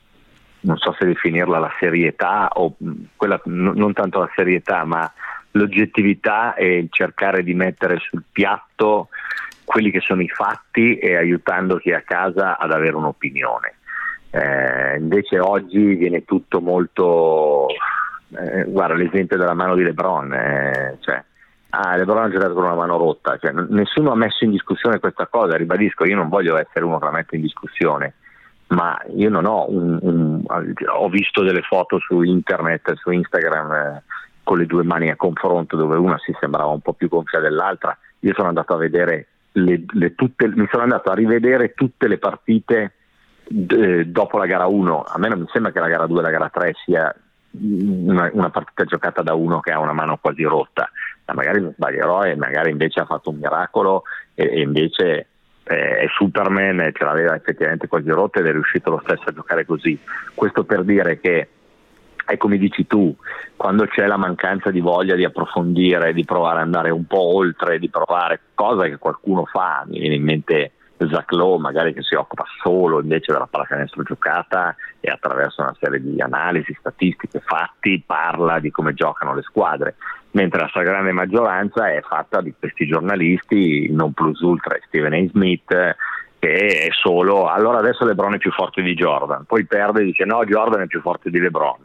[0.62, 2.76] non so se definirla la serietà o
[3.18, 5.12] quella, n- non tanto la serietà ma
[5.52, 9.10] l'oggettività e il cercare di mettere sul piatto
[9.66, 13.76] quelli che sono i fatti e aiutando chi è a casa ad avere un'opinione.
[14.34, 21.22] Eh, invece oggi viene tutto molto eh, guarda l'esempio della mano di Lebron eh, cioè,
[21.72, 25.00] ah, Lebron ha giocato con una mano rotta cioè, n- nessuno ha messo in discussione
[25.00, 28.14] questa cosa ribadisco io non voglio essere uno che la mette in discussione
[28.68, 34.04] ma io non ho un, un, ho visto delle foto su internet su Instagram eh,
[34.44, 37.98] con le due mani a confronto dove una si sembrava un po' più gonfia dell'altra.
[38.20, 42.18] Io sono andato a vedere le, le tutte, mi sono andato a rivedere tutte le
[42.18, 42.94] partite
[43.52, 46.22] eh, dopo la gara 1, a me non mi sembra che la gara 2 e
[46.22, 47.16] la gara 3 sia
[47.52, 50.90] una, una, partita giocata da uno che ha una mano quasi rotta,
[51.26, 55.28] ma magari sbaglierò e magari invece ha fatto un miracolo e, e invece
[55.64, 59.34] eh, è Superman e ce l'aveva effettivamente quasi rotta ed è riuscito lo stesso a
[59.34, 60.00] giocare così.
[60.34, 61.48] Questo per dire che
[62.26, 63.14] è come dici tu,
[63.58, 67.80] quando c'è la mancanza di voglia di approfondire, di provare ad andare un po' oltre,
[67.80, 70.72] di provare cosa che qualcuno fa, mi viene in mente
[71.10, 76.02] Zach Lowe magari che si occupa solo invece della pallacanestro giocata e attraverso una serie
[76.02, 79.96] di analisi, statistiche, fatti parla di come giocano le squadre,
[80.32, 85.30] mentre la stragrande maggioranza è fatta di questi giornalisti, non plus ultra Steven A.
[85.30, 85.96] Smith,
[86.40, 90.26] che è solo allora adesso LeBron è più forte di Jordan, poi perde e dice
[90.26, 91.82] no Jordan è più forte di LeBron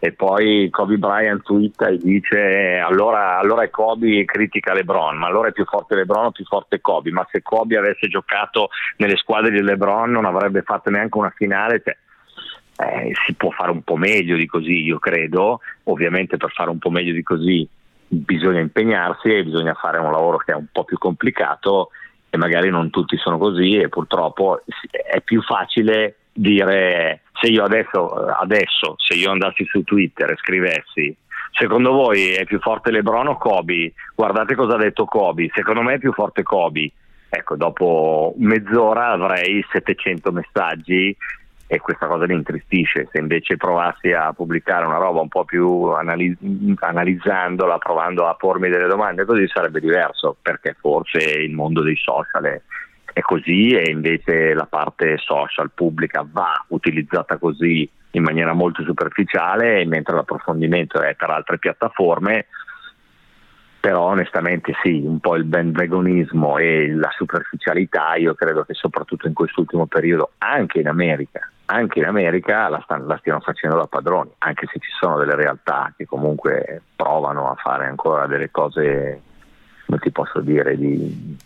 [0.00, 5.26] e poi Kobe Bryant twitta e dice allora, allora è Kobe e critica LeBron, ma
[5.26, 9.16] allora è più forte LeBron o più forte Kobe, ma se Kobe avesse giocato nelle
[9.16, 11.96] squadre di LeBron non avrebbe fatto neanche una finale, cioè,
[12.80, 16.78] eh, si può fare un po' meglio di così io credo, ovviamente per fare un
[16.78, 17.68] po' meglio di così
[18.10, 21.90] bisogna impegnarsi e bisogna fare un lavoro che è un po' più complicato
[22.30, 28.26] e magari non tutti sono così e purtroppo è più facile dire se io adesso,
[28.26, 31.16] adesso se io andassi su Twitter e scrivessi
[31.58, 33.92] secondo voi è più forte Lebron o Kobe?
[34.14, 36.90] Guardate cosa ha detto Kobe, secondo me è più forte Kobe.
[37.28, 41.14] Ecco, dopo mezz'ora avrei 700 messaggi
[41.66, 43.08] e questa cosa mi intristisce.
[43.10, 46.38] Se invece provassi a pubblicare una roba un po' più analiz-
[46.78, 52.44] analizzandola, provando a pormi delle domande, così sarebbe diverso, perché forse il mondo dei social
[52.44, 52.60] è,
[53.12, 59.84] è così e invece la parte social pubblica va utilizzata così in maniera molto superficiale,
[59.84, 62.46] mentre l'approfondimento è per altre piattaforme
[63.80, 69.34] però onestamente sì, un po' il bandwagonismo e la superficialità io credo che soprattutto in
[69.34, 74.30] quest'ultimo periodo anche in America anche in America la, stanno, la stiano facendo da padroni,
[74.38, 79.20] anche se ci sono delle realtà che comunque provano a fare ancora delle cose,
[79.86, 81.36] come ti posso dire, di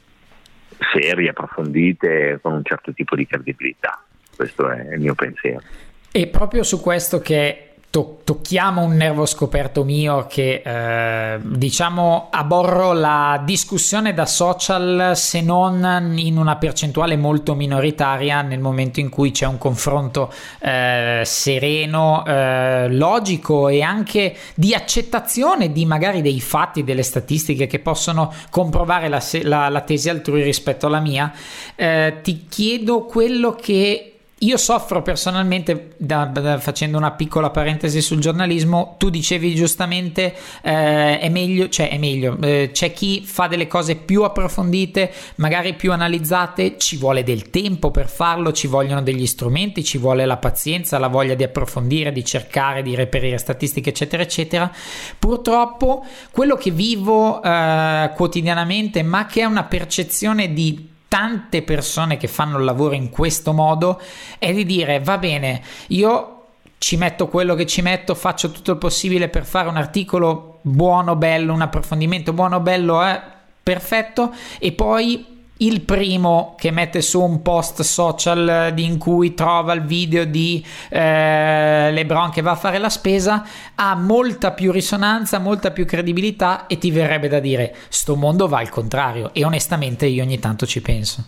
[0.93, 4.03] serie, approfondite, con un certo tipo di credibilità.
[4.35, 5.63] Questo è il mio pensiero.
[6.11, 12.95] E proprio su questo che to- tocchiamo un nervo scoperto mio che eh, diciamo aborro
[12.95, 19.31] la discussione da social se non in una percentuale molto minoritaria nel momento in cui
[19.31, 26.85] c'è un confronto eh, sereno, eh, logico e anche di accettazione di magari dei fatti,
[26.85, 31.31] delle statistiche che possono comprovare la, la, la tesi altrui rispetto alla mia.
[31.75, 34.12] Eh, ti chiedo quello che
[34.43, 41.19] io soffro personalmente, da, da, facendo una piccola parentesi sul giornalismo, tu dicevi giustamente eh,
[41.21, 45.93] è meglio, cioè è meglio, eh, c'è chi fa delle cose più approfondite, magari più
[45.93, 50.99] analizzate, ci vuole del tempo per farlo, ci vogliono degli strumenti, ci vuole la pazienza,
[50.99, 54.71] la voglia di approfondire, di cercare, di reperire statistiche, eccetera, eccetera.
[55.19, 62.27] Purtroppo quello che vivo eh, quotidianamente, ma che è una percezione di tante persone che
[62.27, 64.01] fanno il lavoro in questo modo
[64.39, 66.45] è di dire va bene, io
[66.79, 71.15] ci metto quello che ci metto, faccio tutto il possibile per fare un articolo buono,
[71.15, 73.21] bello, un approfondimento buono, bello, eh,
[73.63, 75.32] perfetto, e poi
[75.67, 81.91] il primo che mette su un post social in cui trova il video di eh,
[81.93, 83.45] LeBron che va a fare la spesa
[83.75, 88.59] ha molta più risonanza, molta più credibilità e ti verrebbe da dire sto mondo va
[88.59, 91.25] al contrario e onestamente io ogni tanto ci penso.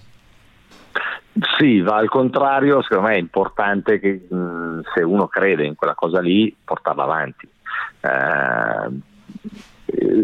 [1.59, 5.94] Sì, va al contrario, secondo me è importante che mh, se uno crede in quella
[5.94, 7.49] cosa lì portarla avanti.
[8.01, 9.12] Eh,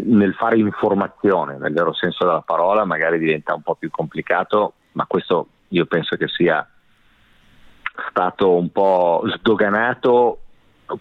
[0.03, 5.05] nel fare informazione, nel vero senso della parola, magari diventa un po' più complicato, ma
[5.05, 6.67] questo io penso che sia
[8.09, 10.39] stato un po' sdoganato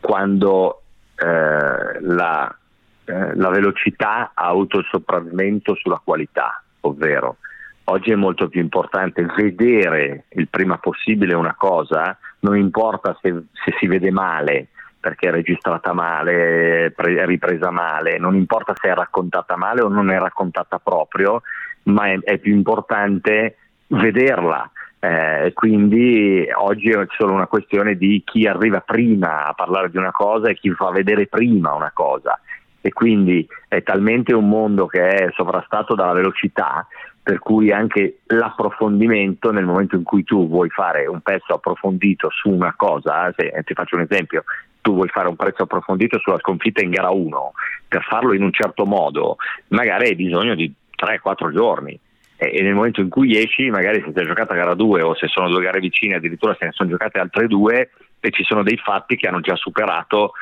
[0.00, 0.82] quando
[1.16, 2.56] eh, la,
[3.04, 7.36] eh, la velocità ha avuto il sopravvento sulla qualità, ovvero
[7.84, 13.74] oggi è molto più importante vedere il prima possibile una cosa, non importa se, se
[13.78, 14.68] si vede male,
[15.00, 20.10] perché è registrata male, è ripresa male, non importa se è raccontata male o non
[20.10, 21.40] è raccontata proprio,
[21.84, 23.56] ma è, è più importante
[23.88, 24.70] vederla.
[25.02, 30.12] Eh, quindi oggi è solo una questione di chi arriva prima a parlare di una
[30.12, 32.38] cosa e chi fa vedere prima una cosa.
[32.82, 36.86] E quindi è talmente un mondo che è sovrastato dalla velocità
[37.30, 42.50] per cui anche l'approfondimento nel momento in cui tu vuoi fare un pezzo approfondito su
[42.50, 44.42] una cosa, se, ti faccio un esempio,
[44.80, 47.52] tu vuoi fare un prezzo approfondito sulla sconfitta in gara 1,
[47.86, 49.36] per farlo in un certo modo,
[49.68, 51.96] magari hai bisogno di 3-4 giorni.
[52.36, 55.14] E nel momento in cui esci, magari se ti hai giocato a gara 2 o
[55.14, 58.64] se sono due gare vicine, addirittura se ne sono giocate altre due, e ci sono
[58.64, 60.32] dei fatti che hanno già superato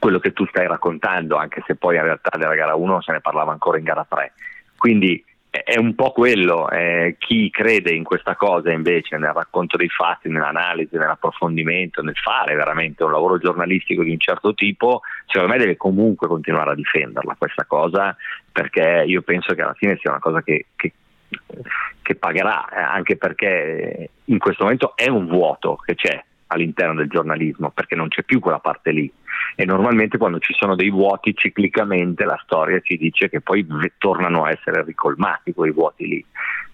[0.00, 3.20] quello che tu stai raccontando, anche se poi in realtà della gara 1 se ne
[3.20, 4.32] parlava ancora in gara 3.
[4.76, 9.90] Quindi è un po' quello, eh, chi crede in questa cosa invece nel racconto dei
[9.90, 15.58] fatti, nell'analisi, nell'approfondimento, nel fare veramente un lavoro giornalistico di un certo tipo, secondo me
[15.58, 18.16] deve comunque continuare a difenderla questa cosa
[18.50, 20.92] perché io penso che alla fine sia una cosa che, che
[22.02, 26.22] che pagherà, eh, anche perché in questo momento è un vuoto che c'è
[26.52, 29.12] all'interno del giornalismo, perché non c'è più quella parte lì.
[29.54, 33.66] E normalmente quando ci sono dei vuoti, ciclicamente la storia ci dice che poi
[33.98, 36.24] tornano a essere ricolmati quei vuoti lì.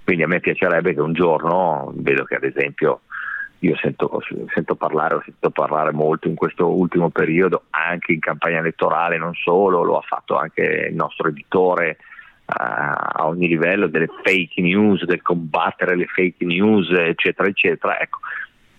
[0.05, 3.03] Quindi a me piacerebbe che un giorno, vedo che ad esempio
[3.61, 4.23] io sento,
[4.55, 9.35] sento, parlare, ho sentito parlare molto in questo ultimo periodo, anche in campagna elettorale, non
[9.35, 11.99] solo, lo ha fatto anche il nostro editore
[12.47, 18.01] uh, a ogni livello, delle fake news, del combattere le fake news, eccetera, eccetera.
[18.01, 18.21] Ecco,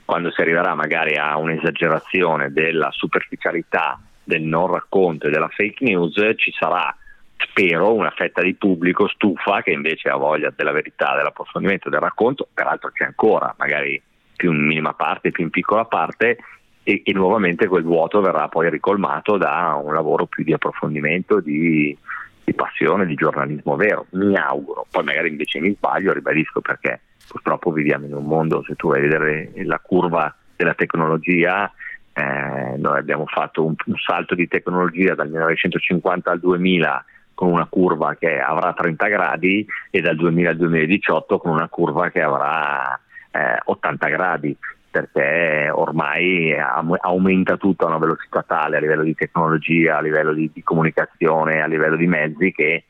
[0.09, 6.15] quando si arriverà magari a un'esagerazione della superficialità del non racconto e della fake news,
[6.35, 6.95] ci sarà
[7.37, 12.47] spero una fetta di pubblico stufa che invece ha voglia della verità, dell'approfondimento, del racconto,
[12.51, 14.01] peraltro c'è ancora, magari
[14.35, 16.37] più in minima parte, più in piccola parte,
[16.81, 21.95] e, e, nuovamente quel vuoto verrà poi ricolmato da un lavoro più di approfondimento, di,
[22.43, 24.07] di, passione, di giornalismo vero.
[24.13, 26.99] Mi auguro, poi magari invece mi sbaglio, ribadisco perché
[27.29, 31.71] purtroppo viviamo in un mondo, se tu vai a vedere la curva della tecnologia,
[32.13, 37.05] eh, noi abbiamo fatto un, un salto di tecnologia dal 1950 al 2000
[37.35, 42.09] con una curva che avrà 30 gradi e dal 2000 al 2018 con una curva
[42.09, 42.99] che avrà
[43.31, 44.57] eh, 80 gradi
[44.91, 46.53] perché ormai
[46.99, 51.61] aumenta tutto a una velocità tale a livello di tecnologia, a livello di, di comunicazione,
[51.61, 52.85] a livello di mezzi che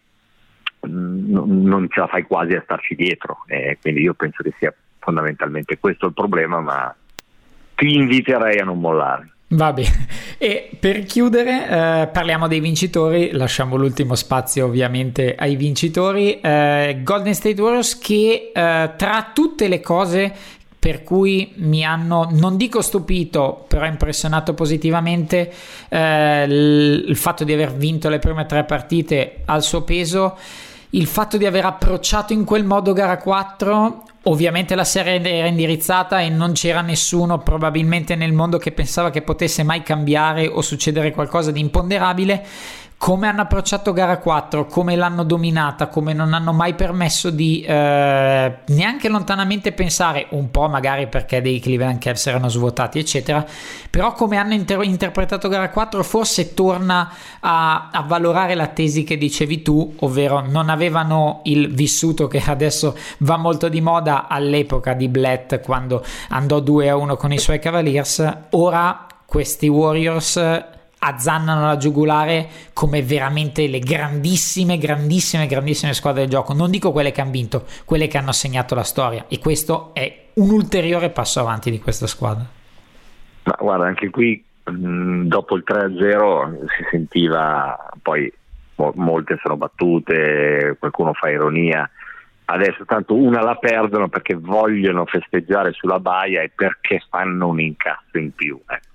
[0.90, 3.44] mm, non ce la fai quasi a starci dietro.
[3.48, 6.96] Eh, quindi io penso che sia fondamentalmente questo il problema, ma
[7.76, 9.32] ti inviterei a non mollare.
[9.52, 16.40] Va bene, e per chiudere eh, parliamo dei vincitori, lasciamo l'ultimo spazio ovviamente ai vincitori.
[16.40, 20.34] Eh, Golden State Warriors che eh, tra tutte le cose
[20.80, 25.52] per cui mi hanno, non dico stupito, però impressionato positivamente
[25.90, 30.38] eh, il, il fatto di aver vinto le prime tre partite al suo peso
[30.92, 36.20] il fatto di aver approcciato in quel modo gara 4 Ovviamente la serie era indirizzata
[36.20, 41.12] e non c'era nessuno probabilmente nel mondo che pensava che potesse mai cambiare o succedere
[41.12, 42.46] qualcosa di imponderabile
[43.00, 48.58] come hanno approcciato gara 4, come l'hanno dominata, come non hanno mai permesso di eh,
[48.66, 53.46] neanche lontanamente pensare, un po' magari perché dei Cleveland Cavs erano svuotati, eccetera,
[53.90, 59.18] però come hanno inter- interpretato gara 4 forse torna a, a, valorare la tesi che
[59.18, 65.08] dicevi tu, ovvero non avevano il vissuto che adesso va molto di moda all'epoca di
[65.08, 71.78] Blatt quando andò 2 a 1 con i suoi Cavaliers, ora questi Warriors azzannano la
[71.78, 76.54] giugulare come veramente le grandissime, grandissime, grandissime squadre del gioco.
[76.54, 79.26] Non dico quelle che hanno vinto, quelle che hanno segnato la storia.
[79.28, 82.46] E questo è un ulteriore passo avanti di questa squadra.
[83.44, 88.32] Ma guarda, anche qui dopo il 3-0 si sentiva, poi
[88.76, 91.90] molte sono battute, qualcuno fa ironia.
[92.46, 98.18] Adesso tanto una la perdono perché vogliono festeggiare sulla baia e perché fanno un incasso
[98.18, 98.60] in più.
[98.66, 98.88] Ecco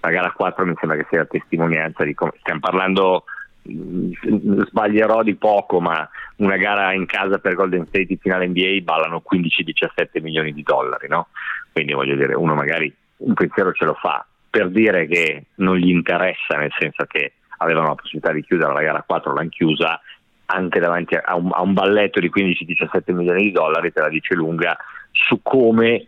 [0.00, 3.24] la gara 4 mi sembra che sia la testimonianza di come stiamo parlando
[3.62, 9.22] sbaglierò di poco ma una gara in casa per Golden State in finale NBA ballano
[9.30, 11.28] 15-17 milioni di dollari no?
[11.72, 15.90] quindi voglio dire uno magari un pensiero ce lo fa per dire che non gli
[15.90, 20.00] interessa nel senso che avevano la possibilità di chiudere la gara 4 l'hanno chiusa
[20.46, 24.34] anche davanti a un, a un balletto di 15-17 milioni di dollari te la dice
[24.34, 24.76] lunga
[25.12, 26.06] su come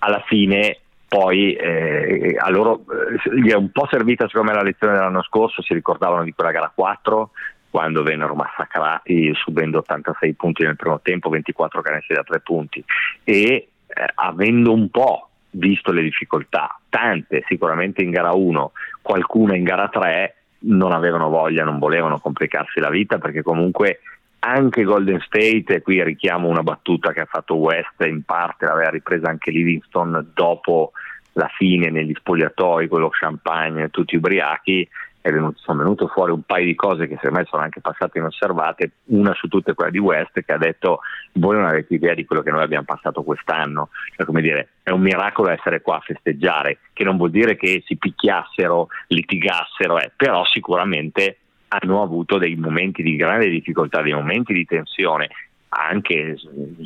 [0.00, 0.78] alla fine
[1.10, 5.24] poi eh, a loro eh, gli è un po' servita secondo me la lezione dell'anno
[5.24, 7.30] scorso, si ricordavano di quella gara 4
[7.68, 12.84] quando vennero massacrati subendo 86 punti nel primo tempo, 24 canestri da 3 punti.
[13.24, 13.68] E eh,
[14.14, 18.70] avendo un po' visto le difficoltà, tante sicuramente in gara 1,
[19.02, 23.98] qualcuna in gara 3, non avevano voglia, non volevano complicarsi la vita perché comunque
[24.40, 28.90] anche Golden State, e qui richiamo una battuta che ha fatto West, in parte l'aveva
[28.90, 30.92] ripresa anche Livingston dopo
[31.34, 34.88] la fine negli spogliatoi con lo champagne tutti ubriachi,
[35.22, 38.90] venuto, sono venute fuori un paio di cose che secondo me sono anche passate inosservate,
[39.06, 41.00] una su tutte quella di West che ha detto
[41.34, 44.90] voi non avete idea di quello che noi abbiamo passato quest'anno, cioè, come dire, è
[44.90, 50.10] un miracolo essere qua a festeggiare, che non vuol dire che si picchiassero, litigassero, eh,
[50.16, 51.39] però sicuramente
[51.72, 55.28] hanno avuto dei momenti di grande difficoltà, dei momenti di tensione,
[55.68, 56.36] anche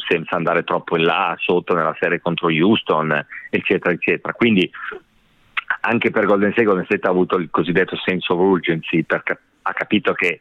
[0.06, 4.34] senza andare troppo in là sotto nella serie contro Houston, eccetera, eccetera.
[4.34, 4.70] Quindi
[5.80, 9.72] anche per Golden State, Golden State ha avuto il cosiddetto sense of urgency, perché ha
[9.72, 10.40] capito che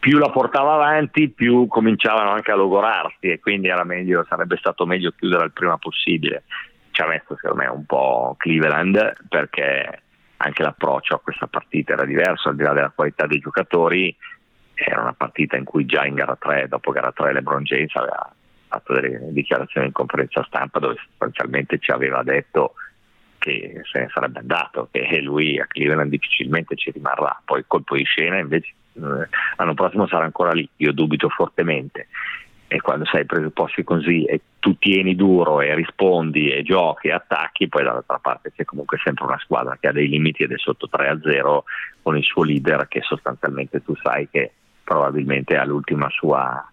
[0.00, 5.12] più la portava avanti, più cominciavano anche a logorarsi e quindi meglio, sarebbe stato meglio
[5.16, 6.44] chiudere il prima possibile.
[6.92, 10.02] Ci ha messo secondo me un po' Cleveland perché
[10.38, 14.14] anche l'approccio a questa partita era diverso, al di là della qualità dei giocatori,
[14.74, 18.32] era una partita in cui già in gara 3, dopo gara 3 LeBron James aveva,
[18.68, 22.74] fatto delle dichiarazioni in conferenza stampa dove sostanzialmente ci aveva detto
[23.38, 28.04] che se ne sarebbe andato, che lui a Cleveland difficilmente ci rimarrà, poi colpo di
[28.04, 32.08] scena invece eh, l'anno prossimo sarà ancora lì, io dubito fortemente
[32.66, 37.68] e quando sei presupposti così e tu tieni duro e rispondi e giochi e attacchi,
[37.68, 40.88] poi dall'altra parte c'è comunque sempre una squadra che ha dei limiti ed è sotto
[40.88, 41.64] 3 a 0
[42.02, 44.52] con il suo leader che sostanzialmente tu sai che
[44.82, 46.66] probabilmente ha l'ultima sua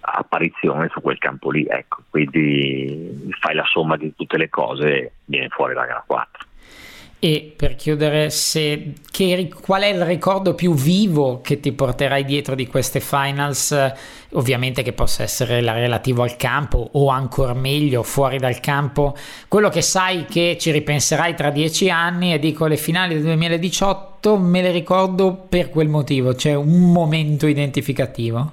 [0.00, 5.12] apparizione su quel campo lì, ecco, quindi fai la somma di tutte le cose e
[5.26, 6.48] viene fuori la gara 4.
[7.22, 12.54] E per chiudere, se, che, qual è il ricordo più vivo che ti porterai dietro
[12.54, 13.76] di queste finals?
[14.30, 19.14] Ovviamente che possa essere relativo al campo o ancora meglio fuori dal campo.
[19.48, 24.38] Quello che sai che ci ripenserai tra dieci anni e dico le finali del 2018
[24.38, 28.52] me le ricordo per quel motivo, c'è cioè un momento identificativo.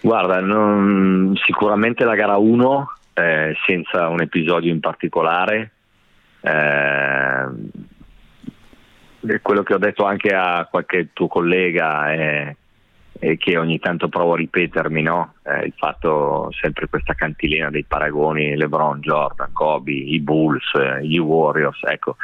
[0.00, 5.72] Guarda, non, sicuramente la gara 1 eh, senza un episodio in particolare
[6.40, 7.48] eh,
[9.42, 12.56] quello che ho detto anche a qualche tuo collega è,
[13.18, 15.34] è che ogni tanto provo a ripetermi no?
[15.44, 21.18] eh, il fatto sempre questa cantilena dei paragoni LeBron, Jordan, Kobe, i Bulls, eh, gli
[21.18, 22.16] Warriors ecco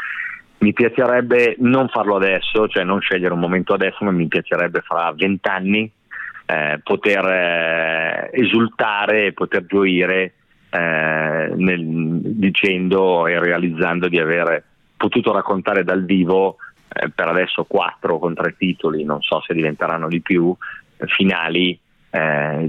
[0.65, 5.13] mi piacerebbe non farlo adesso, cioè non scegliere un momento adesso, ma mi piacerebbe fra
[5.15, 5.91] vent'anni
[6.47, 10.33] eh, poter eh, esultare e poter gioire
[10.75, 14.65] eh, nel, dicendo e realizzando di aver
[14.97, 16.57] potuto raccontare dal vivo
[16.89, 20.53] eh, per adesso quattro con tre titoli, non so se diventeranno di più,
[21.07, 21.79] finali
[22.11, 22.69] eh,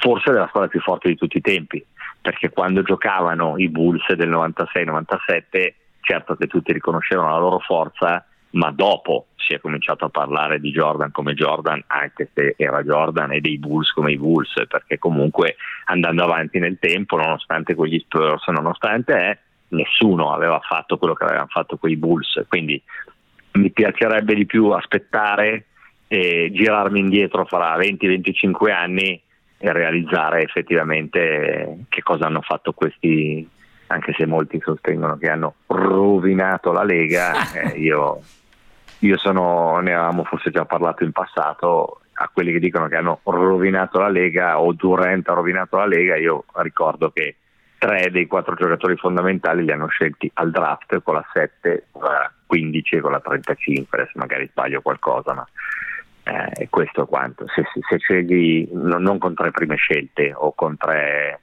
[0.00, 1.84] forse della squadra più forte di tutti i tempi,
[2.20, 8.70] perché quando giocavano i Bulls del 96-97 certo che tutti riconoscevano la loro forza, ma
[8.70, 13.40] dopo si è cominciato a parlare di Jordan come Jordan, anche se era Jordan, e
[13.40, 19.14] dei Bulls come i Bulls, perché comunque andando avanti nel tempo, nonostante quegli Spurs, nonostante
[19.14, 19.38] eh,
[19.68, 22.80] nessuno aveva fatto quello che avevano fatto quei Bulls, quindi
[23.52, 25.66] mi piacerebbe di più aspettare
[26.06, 29.20] e girarmi indietro fra 20-25 anni
[29.58, 33.46] e realizzare effettivamente che cosa hanno fatto questi,
[33.88, 38.20] anche se molti sostengono che hanno rovinato la Lega, eh, io
[39.00, 43.20] io sono, ne avevamo forse già parlato in passato, a quelli che dicono che hanno
[43.24, 47.36] rovinato la Lega o Durant ha rovinato la Lega, io ricordo che
[47.78, 52.30] tre dei quattro giocatori fondamentali li hanno scelti al draft con la 7, con la
[52.46, 55.46] 15 e con la 35, adesso magari sbaglio qualcosa, ma
[56.24, 57.46] eh, questo è quanto.
[57.48, 61.40] Se, se, se scegli non con tre prime scelte o con tre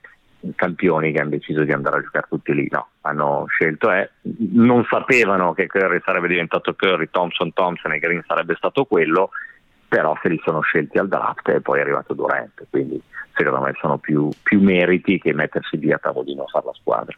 [0.55, 4.11] campioni che hanno deciso di andare a giocare tutti lì, no, hanno scelto e
[4.53, 9.29] non sapevano che Curry sarebbe diventato Curry, Thompson Thompson e Green sarebbe stato quello,
[9.87, 13.01] però se li sono scelti al draft e poi è arrivato Durant, quindi
[13.33, 17.15] secondo me sono più, più meriti che mettersi lì a tavolino a fare la squadra.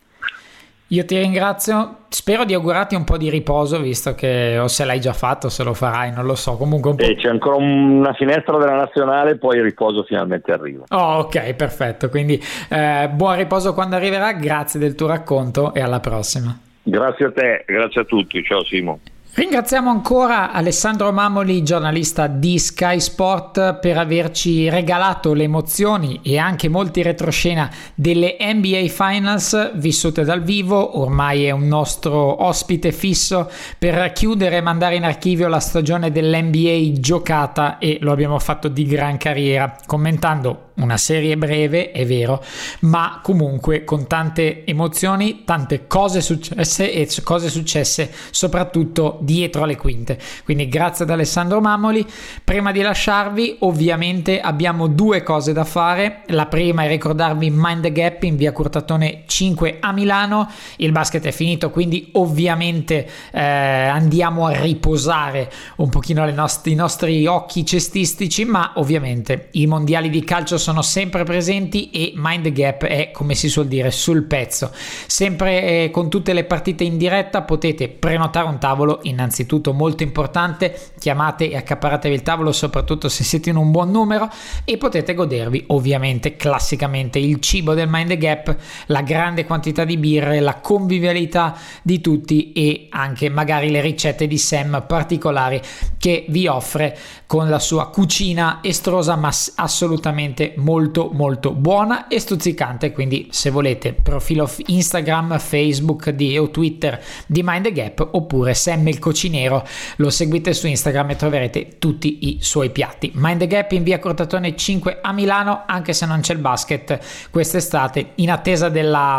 [0.91, 4.99] Io ti ringrazio, spero di augurarti un po' di riposo, visto che o se l'hai
[4.99, 6.57] già fatto, se lo farai, non lo so.
[6.57, 7.03] Comunque un po'...
[7.03, 10.85] E c'è ancora una finestra della nazionale, poi il riposo finalmente arriva.
[10.89, 12.09] Oh, ok, perfetto.
[12.09, 16.57] Quindi eh, buon riposo quando arriverà, grazie del tuo racconto e alla prossima.
[16.81, 18.41] Grazie a te, grazie a tutti.
[18.43, 18.99] Ciao Simo.
[19.39, 26.67] Ringraziamo ancora Alessandro Mamoli, giornalista di Sky Sport, per averci regalato le emozioni e anche
[26.67, 30.99] molti retroscena delle NBA Finals vissute dal vivo.
[30.99, 36.99] Ormai è un nostro ospite fisso per chiudere e mandare in archivio la stagione dell'NBA
[36.99, 42.43] giocata e lo abbiamo fatto di gran carriera, commentando una serie breve, è vero,
[42.81, 50.17] ma comunque con tante emozioni, tante cose successe e cose successe soprattutto dietro le quinte.
[50.43, 52.05] Quindi grazie ad Alessandro Mamoli.
[52.43, 56.21] Prima di lasciarvi, ovviamente abbiamo due cose da fare.
[56.27, 60.49] La prima è ricordarvi Mind the Gap in via Curtatone 5 a Milano.
[60.77, 67.25] Il basket è finito, quindi ovviamente eh, andiamo a riposare un pochino nost- i nostri
[67.25, 72.83] occhi cestistici, ma ovviamente i mondiali di calcio sono sono sempre presenti e Mind Gap
[72.83, 74.71] è, come si suol dire, sul pezzo.
[75.07, 80.91] Sempre eh, con tutte le partite in diretta potete prenotare un tavolo, innanzitutto molto importante,
[80.99, 84.29] chiamate e accaparatevi il tavolo soprattutto se siete in un buon numero
[84.63, 88.55] e potete godervi ovviamente classicamente il cibo del Mind Gap,
[88.87, 94.37] la grande quantità di birre, la convivialità di tutti e anche magari le ricette di
[94.37, 95.59] Sam particolari
[95.97, 96.95] che vi offre
[97.25, 103.93] con la sua cucina estrosa ma assolutamente molto molto buona e stuzzicante, quindi se volete
[103.93, 109.65] profilo Instagram, Facebook di, o Twitter di Mind the Gap oppure Sam il Cocinero,
[109.97, 113.11] lo seguite su Instagram e troverete tutti i suoi piatti.
[113.15, 116.99] Mind the Gap in via Cortatone 5 a Milano, anche se non c'è il basket
[117.31, 118.71] quest'estate, in attesa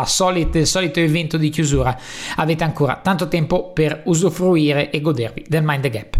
[0.05, 1.97] solita, del solito evento di chiusura,
[2.35, 6.17] avete ancora tanto tempo per usufruire e godervi del Mind the Gap.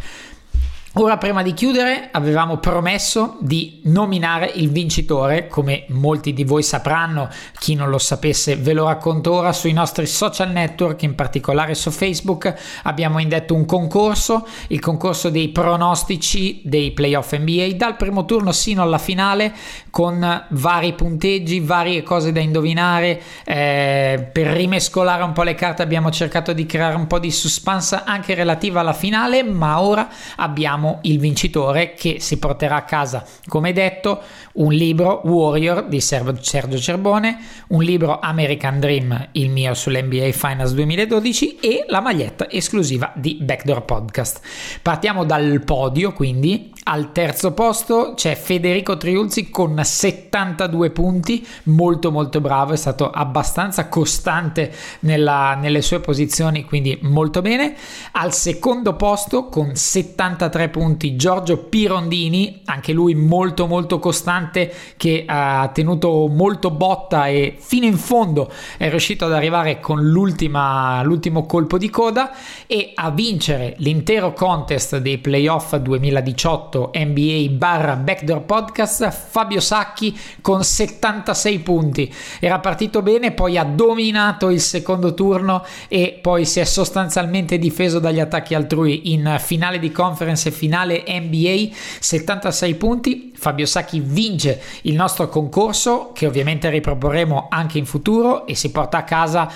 [0.95, 7.29] Ora, prima di chiudere, avevamo promesso di nominare il vincitore, come molti di voi sapranno,
[7.57, 11.91] chi non lo sapesse ve lo racconto ora, sui nostri social network, in particolare su
[11.91, 18.51] Facebook, abbiamo indetto un concorso, il concorso dei pronostici dei playoff NBA, dal primo turno
[18.51, 19.53] sino alla finale,
[19.91, 26.11] con vari punteggi, varie cose da indovinare, eh, per rimescolare un po' le carte abbiamo
[26.11, 30.99] cercato di creare un po' di suspense anche relativa alla finale, ma ora abbiamo abbiamo
[31.03, 34.21] il vincitore che si porterà a casa, come detto,
[34.53, 37.37] un libro Warrior di Sergio Cerbone,
[37.69, 43.85] un libro American Dream, il mio sull'NBA Finals 2012 e la maglietta esclusiva di Backdoor
[43.85, 44.41] Podcast.
[44.81, 52.41] Partiamo dal podio, quindi al terzo posto c'è Federico Triulzi con 72 punti, molto molto
[52.41, 57.75] bravo, è stato abbastanza costante nella, nelle sue posizioni, quindi molto bene.
[58.13, 65.69] Al secondo posto con 73 punti Giorgio Pirondini, anche lui molto molto costante che ha
[65.71, 71.89] tenuto molto botta e fino in fondo è riuscito ad arrivare con l'ultimo colpo di
[71.89, 72.31] coda
[72.65, 80.63] e a vincere l'intero contest dei playoff 2018 NBA barra Backdoor Podcast Fabio Sacchi con
[80.63, 82.13] 76 punti.
[82.39, 87.99] Era partito bene, poi ha dominato il secondo turno e poi si è sostanzialmente difeso
[87.99, 93.33] dagli attacchi altrui in finale di conference e finale NBA 76 punti.
[93.35, 98.99] Fabio Sacchi vince il nostro concorso che ovviamente riproporremo anche in futuro e si porta
[98.99, 99.51] a casa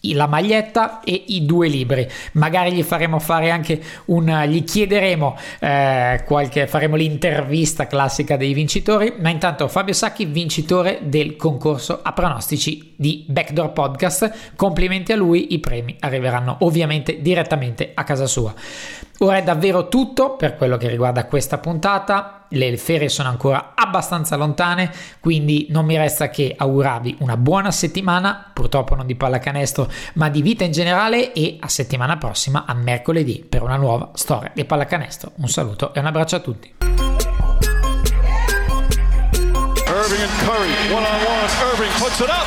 [0.00, 2.08] la maglietta e i due libri.
[2.32, 9.14] Magari gli faremo fare anche un gli chiederemo eh, qualche faremo l'intervista classica dei vincitori,
[9.18, 14.52] ma intanto Fabio Sacchi vincitore del concorso a pronostici di Backdoor Podcast.
[14.54, 18.54] Complimenti a lui, i premi arriveranno ovviamente direttamente a casa sua.
[19.18, 22.37] Ora è davvero tutto per quello che riguarda questa puntata.
[22.50, 24.90] Le ferie sono ancora abbastanza lontane,
[25.20, 30.42] quindi non mi resta che augurarvi una buona settimana, purtroppo non di pallacanestro, ma di
[30.42, 35.32] vita in generale e a settimana prossima, a mercoledì, per una nuova storia di pallacanestro.
[35.36, 36.74] Un saluto e un abbraccio a tutti.
[39.88, 42.46] Irving and Curry, one on one, Irving puts it up,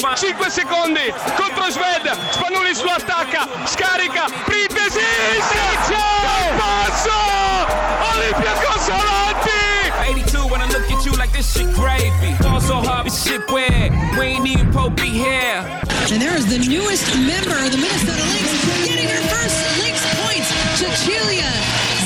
[0.00, 5.04] 5 secondi contro Sved, Spanulis lo attacca, scarica, Pripesi,
[5.44, 6.00] Sergio,
[6.56, 7.20] passo,
[8.14, 9.92] Olympiacos avanti!
[10.08, 12.34] 82 when I look at you like this shit gravy.
[12.40, 15.60] Ball so hard, this shit weird, we ain't even Pope be here.
[16.10, 20.48] And there is the newest member of the Minnesota Lynx getting her first Lynx points,
[20.80, 21.52] Cecilia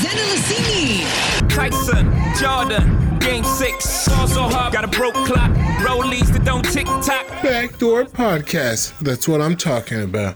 [0.03, 1.24] Zendelicini.
[1.55, 4.09] Tyson, Jordan, Game six.
[4.09, 5.49] Also hard, got a broke clock.
[5.79, 7.25] Rollies that don't tick tock.
[7.41, 8.97] Backdoor podcast.
[8.99, 10.35] That's what I'm talking about.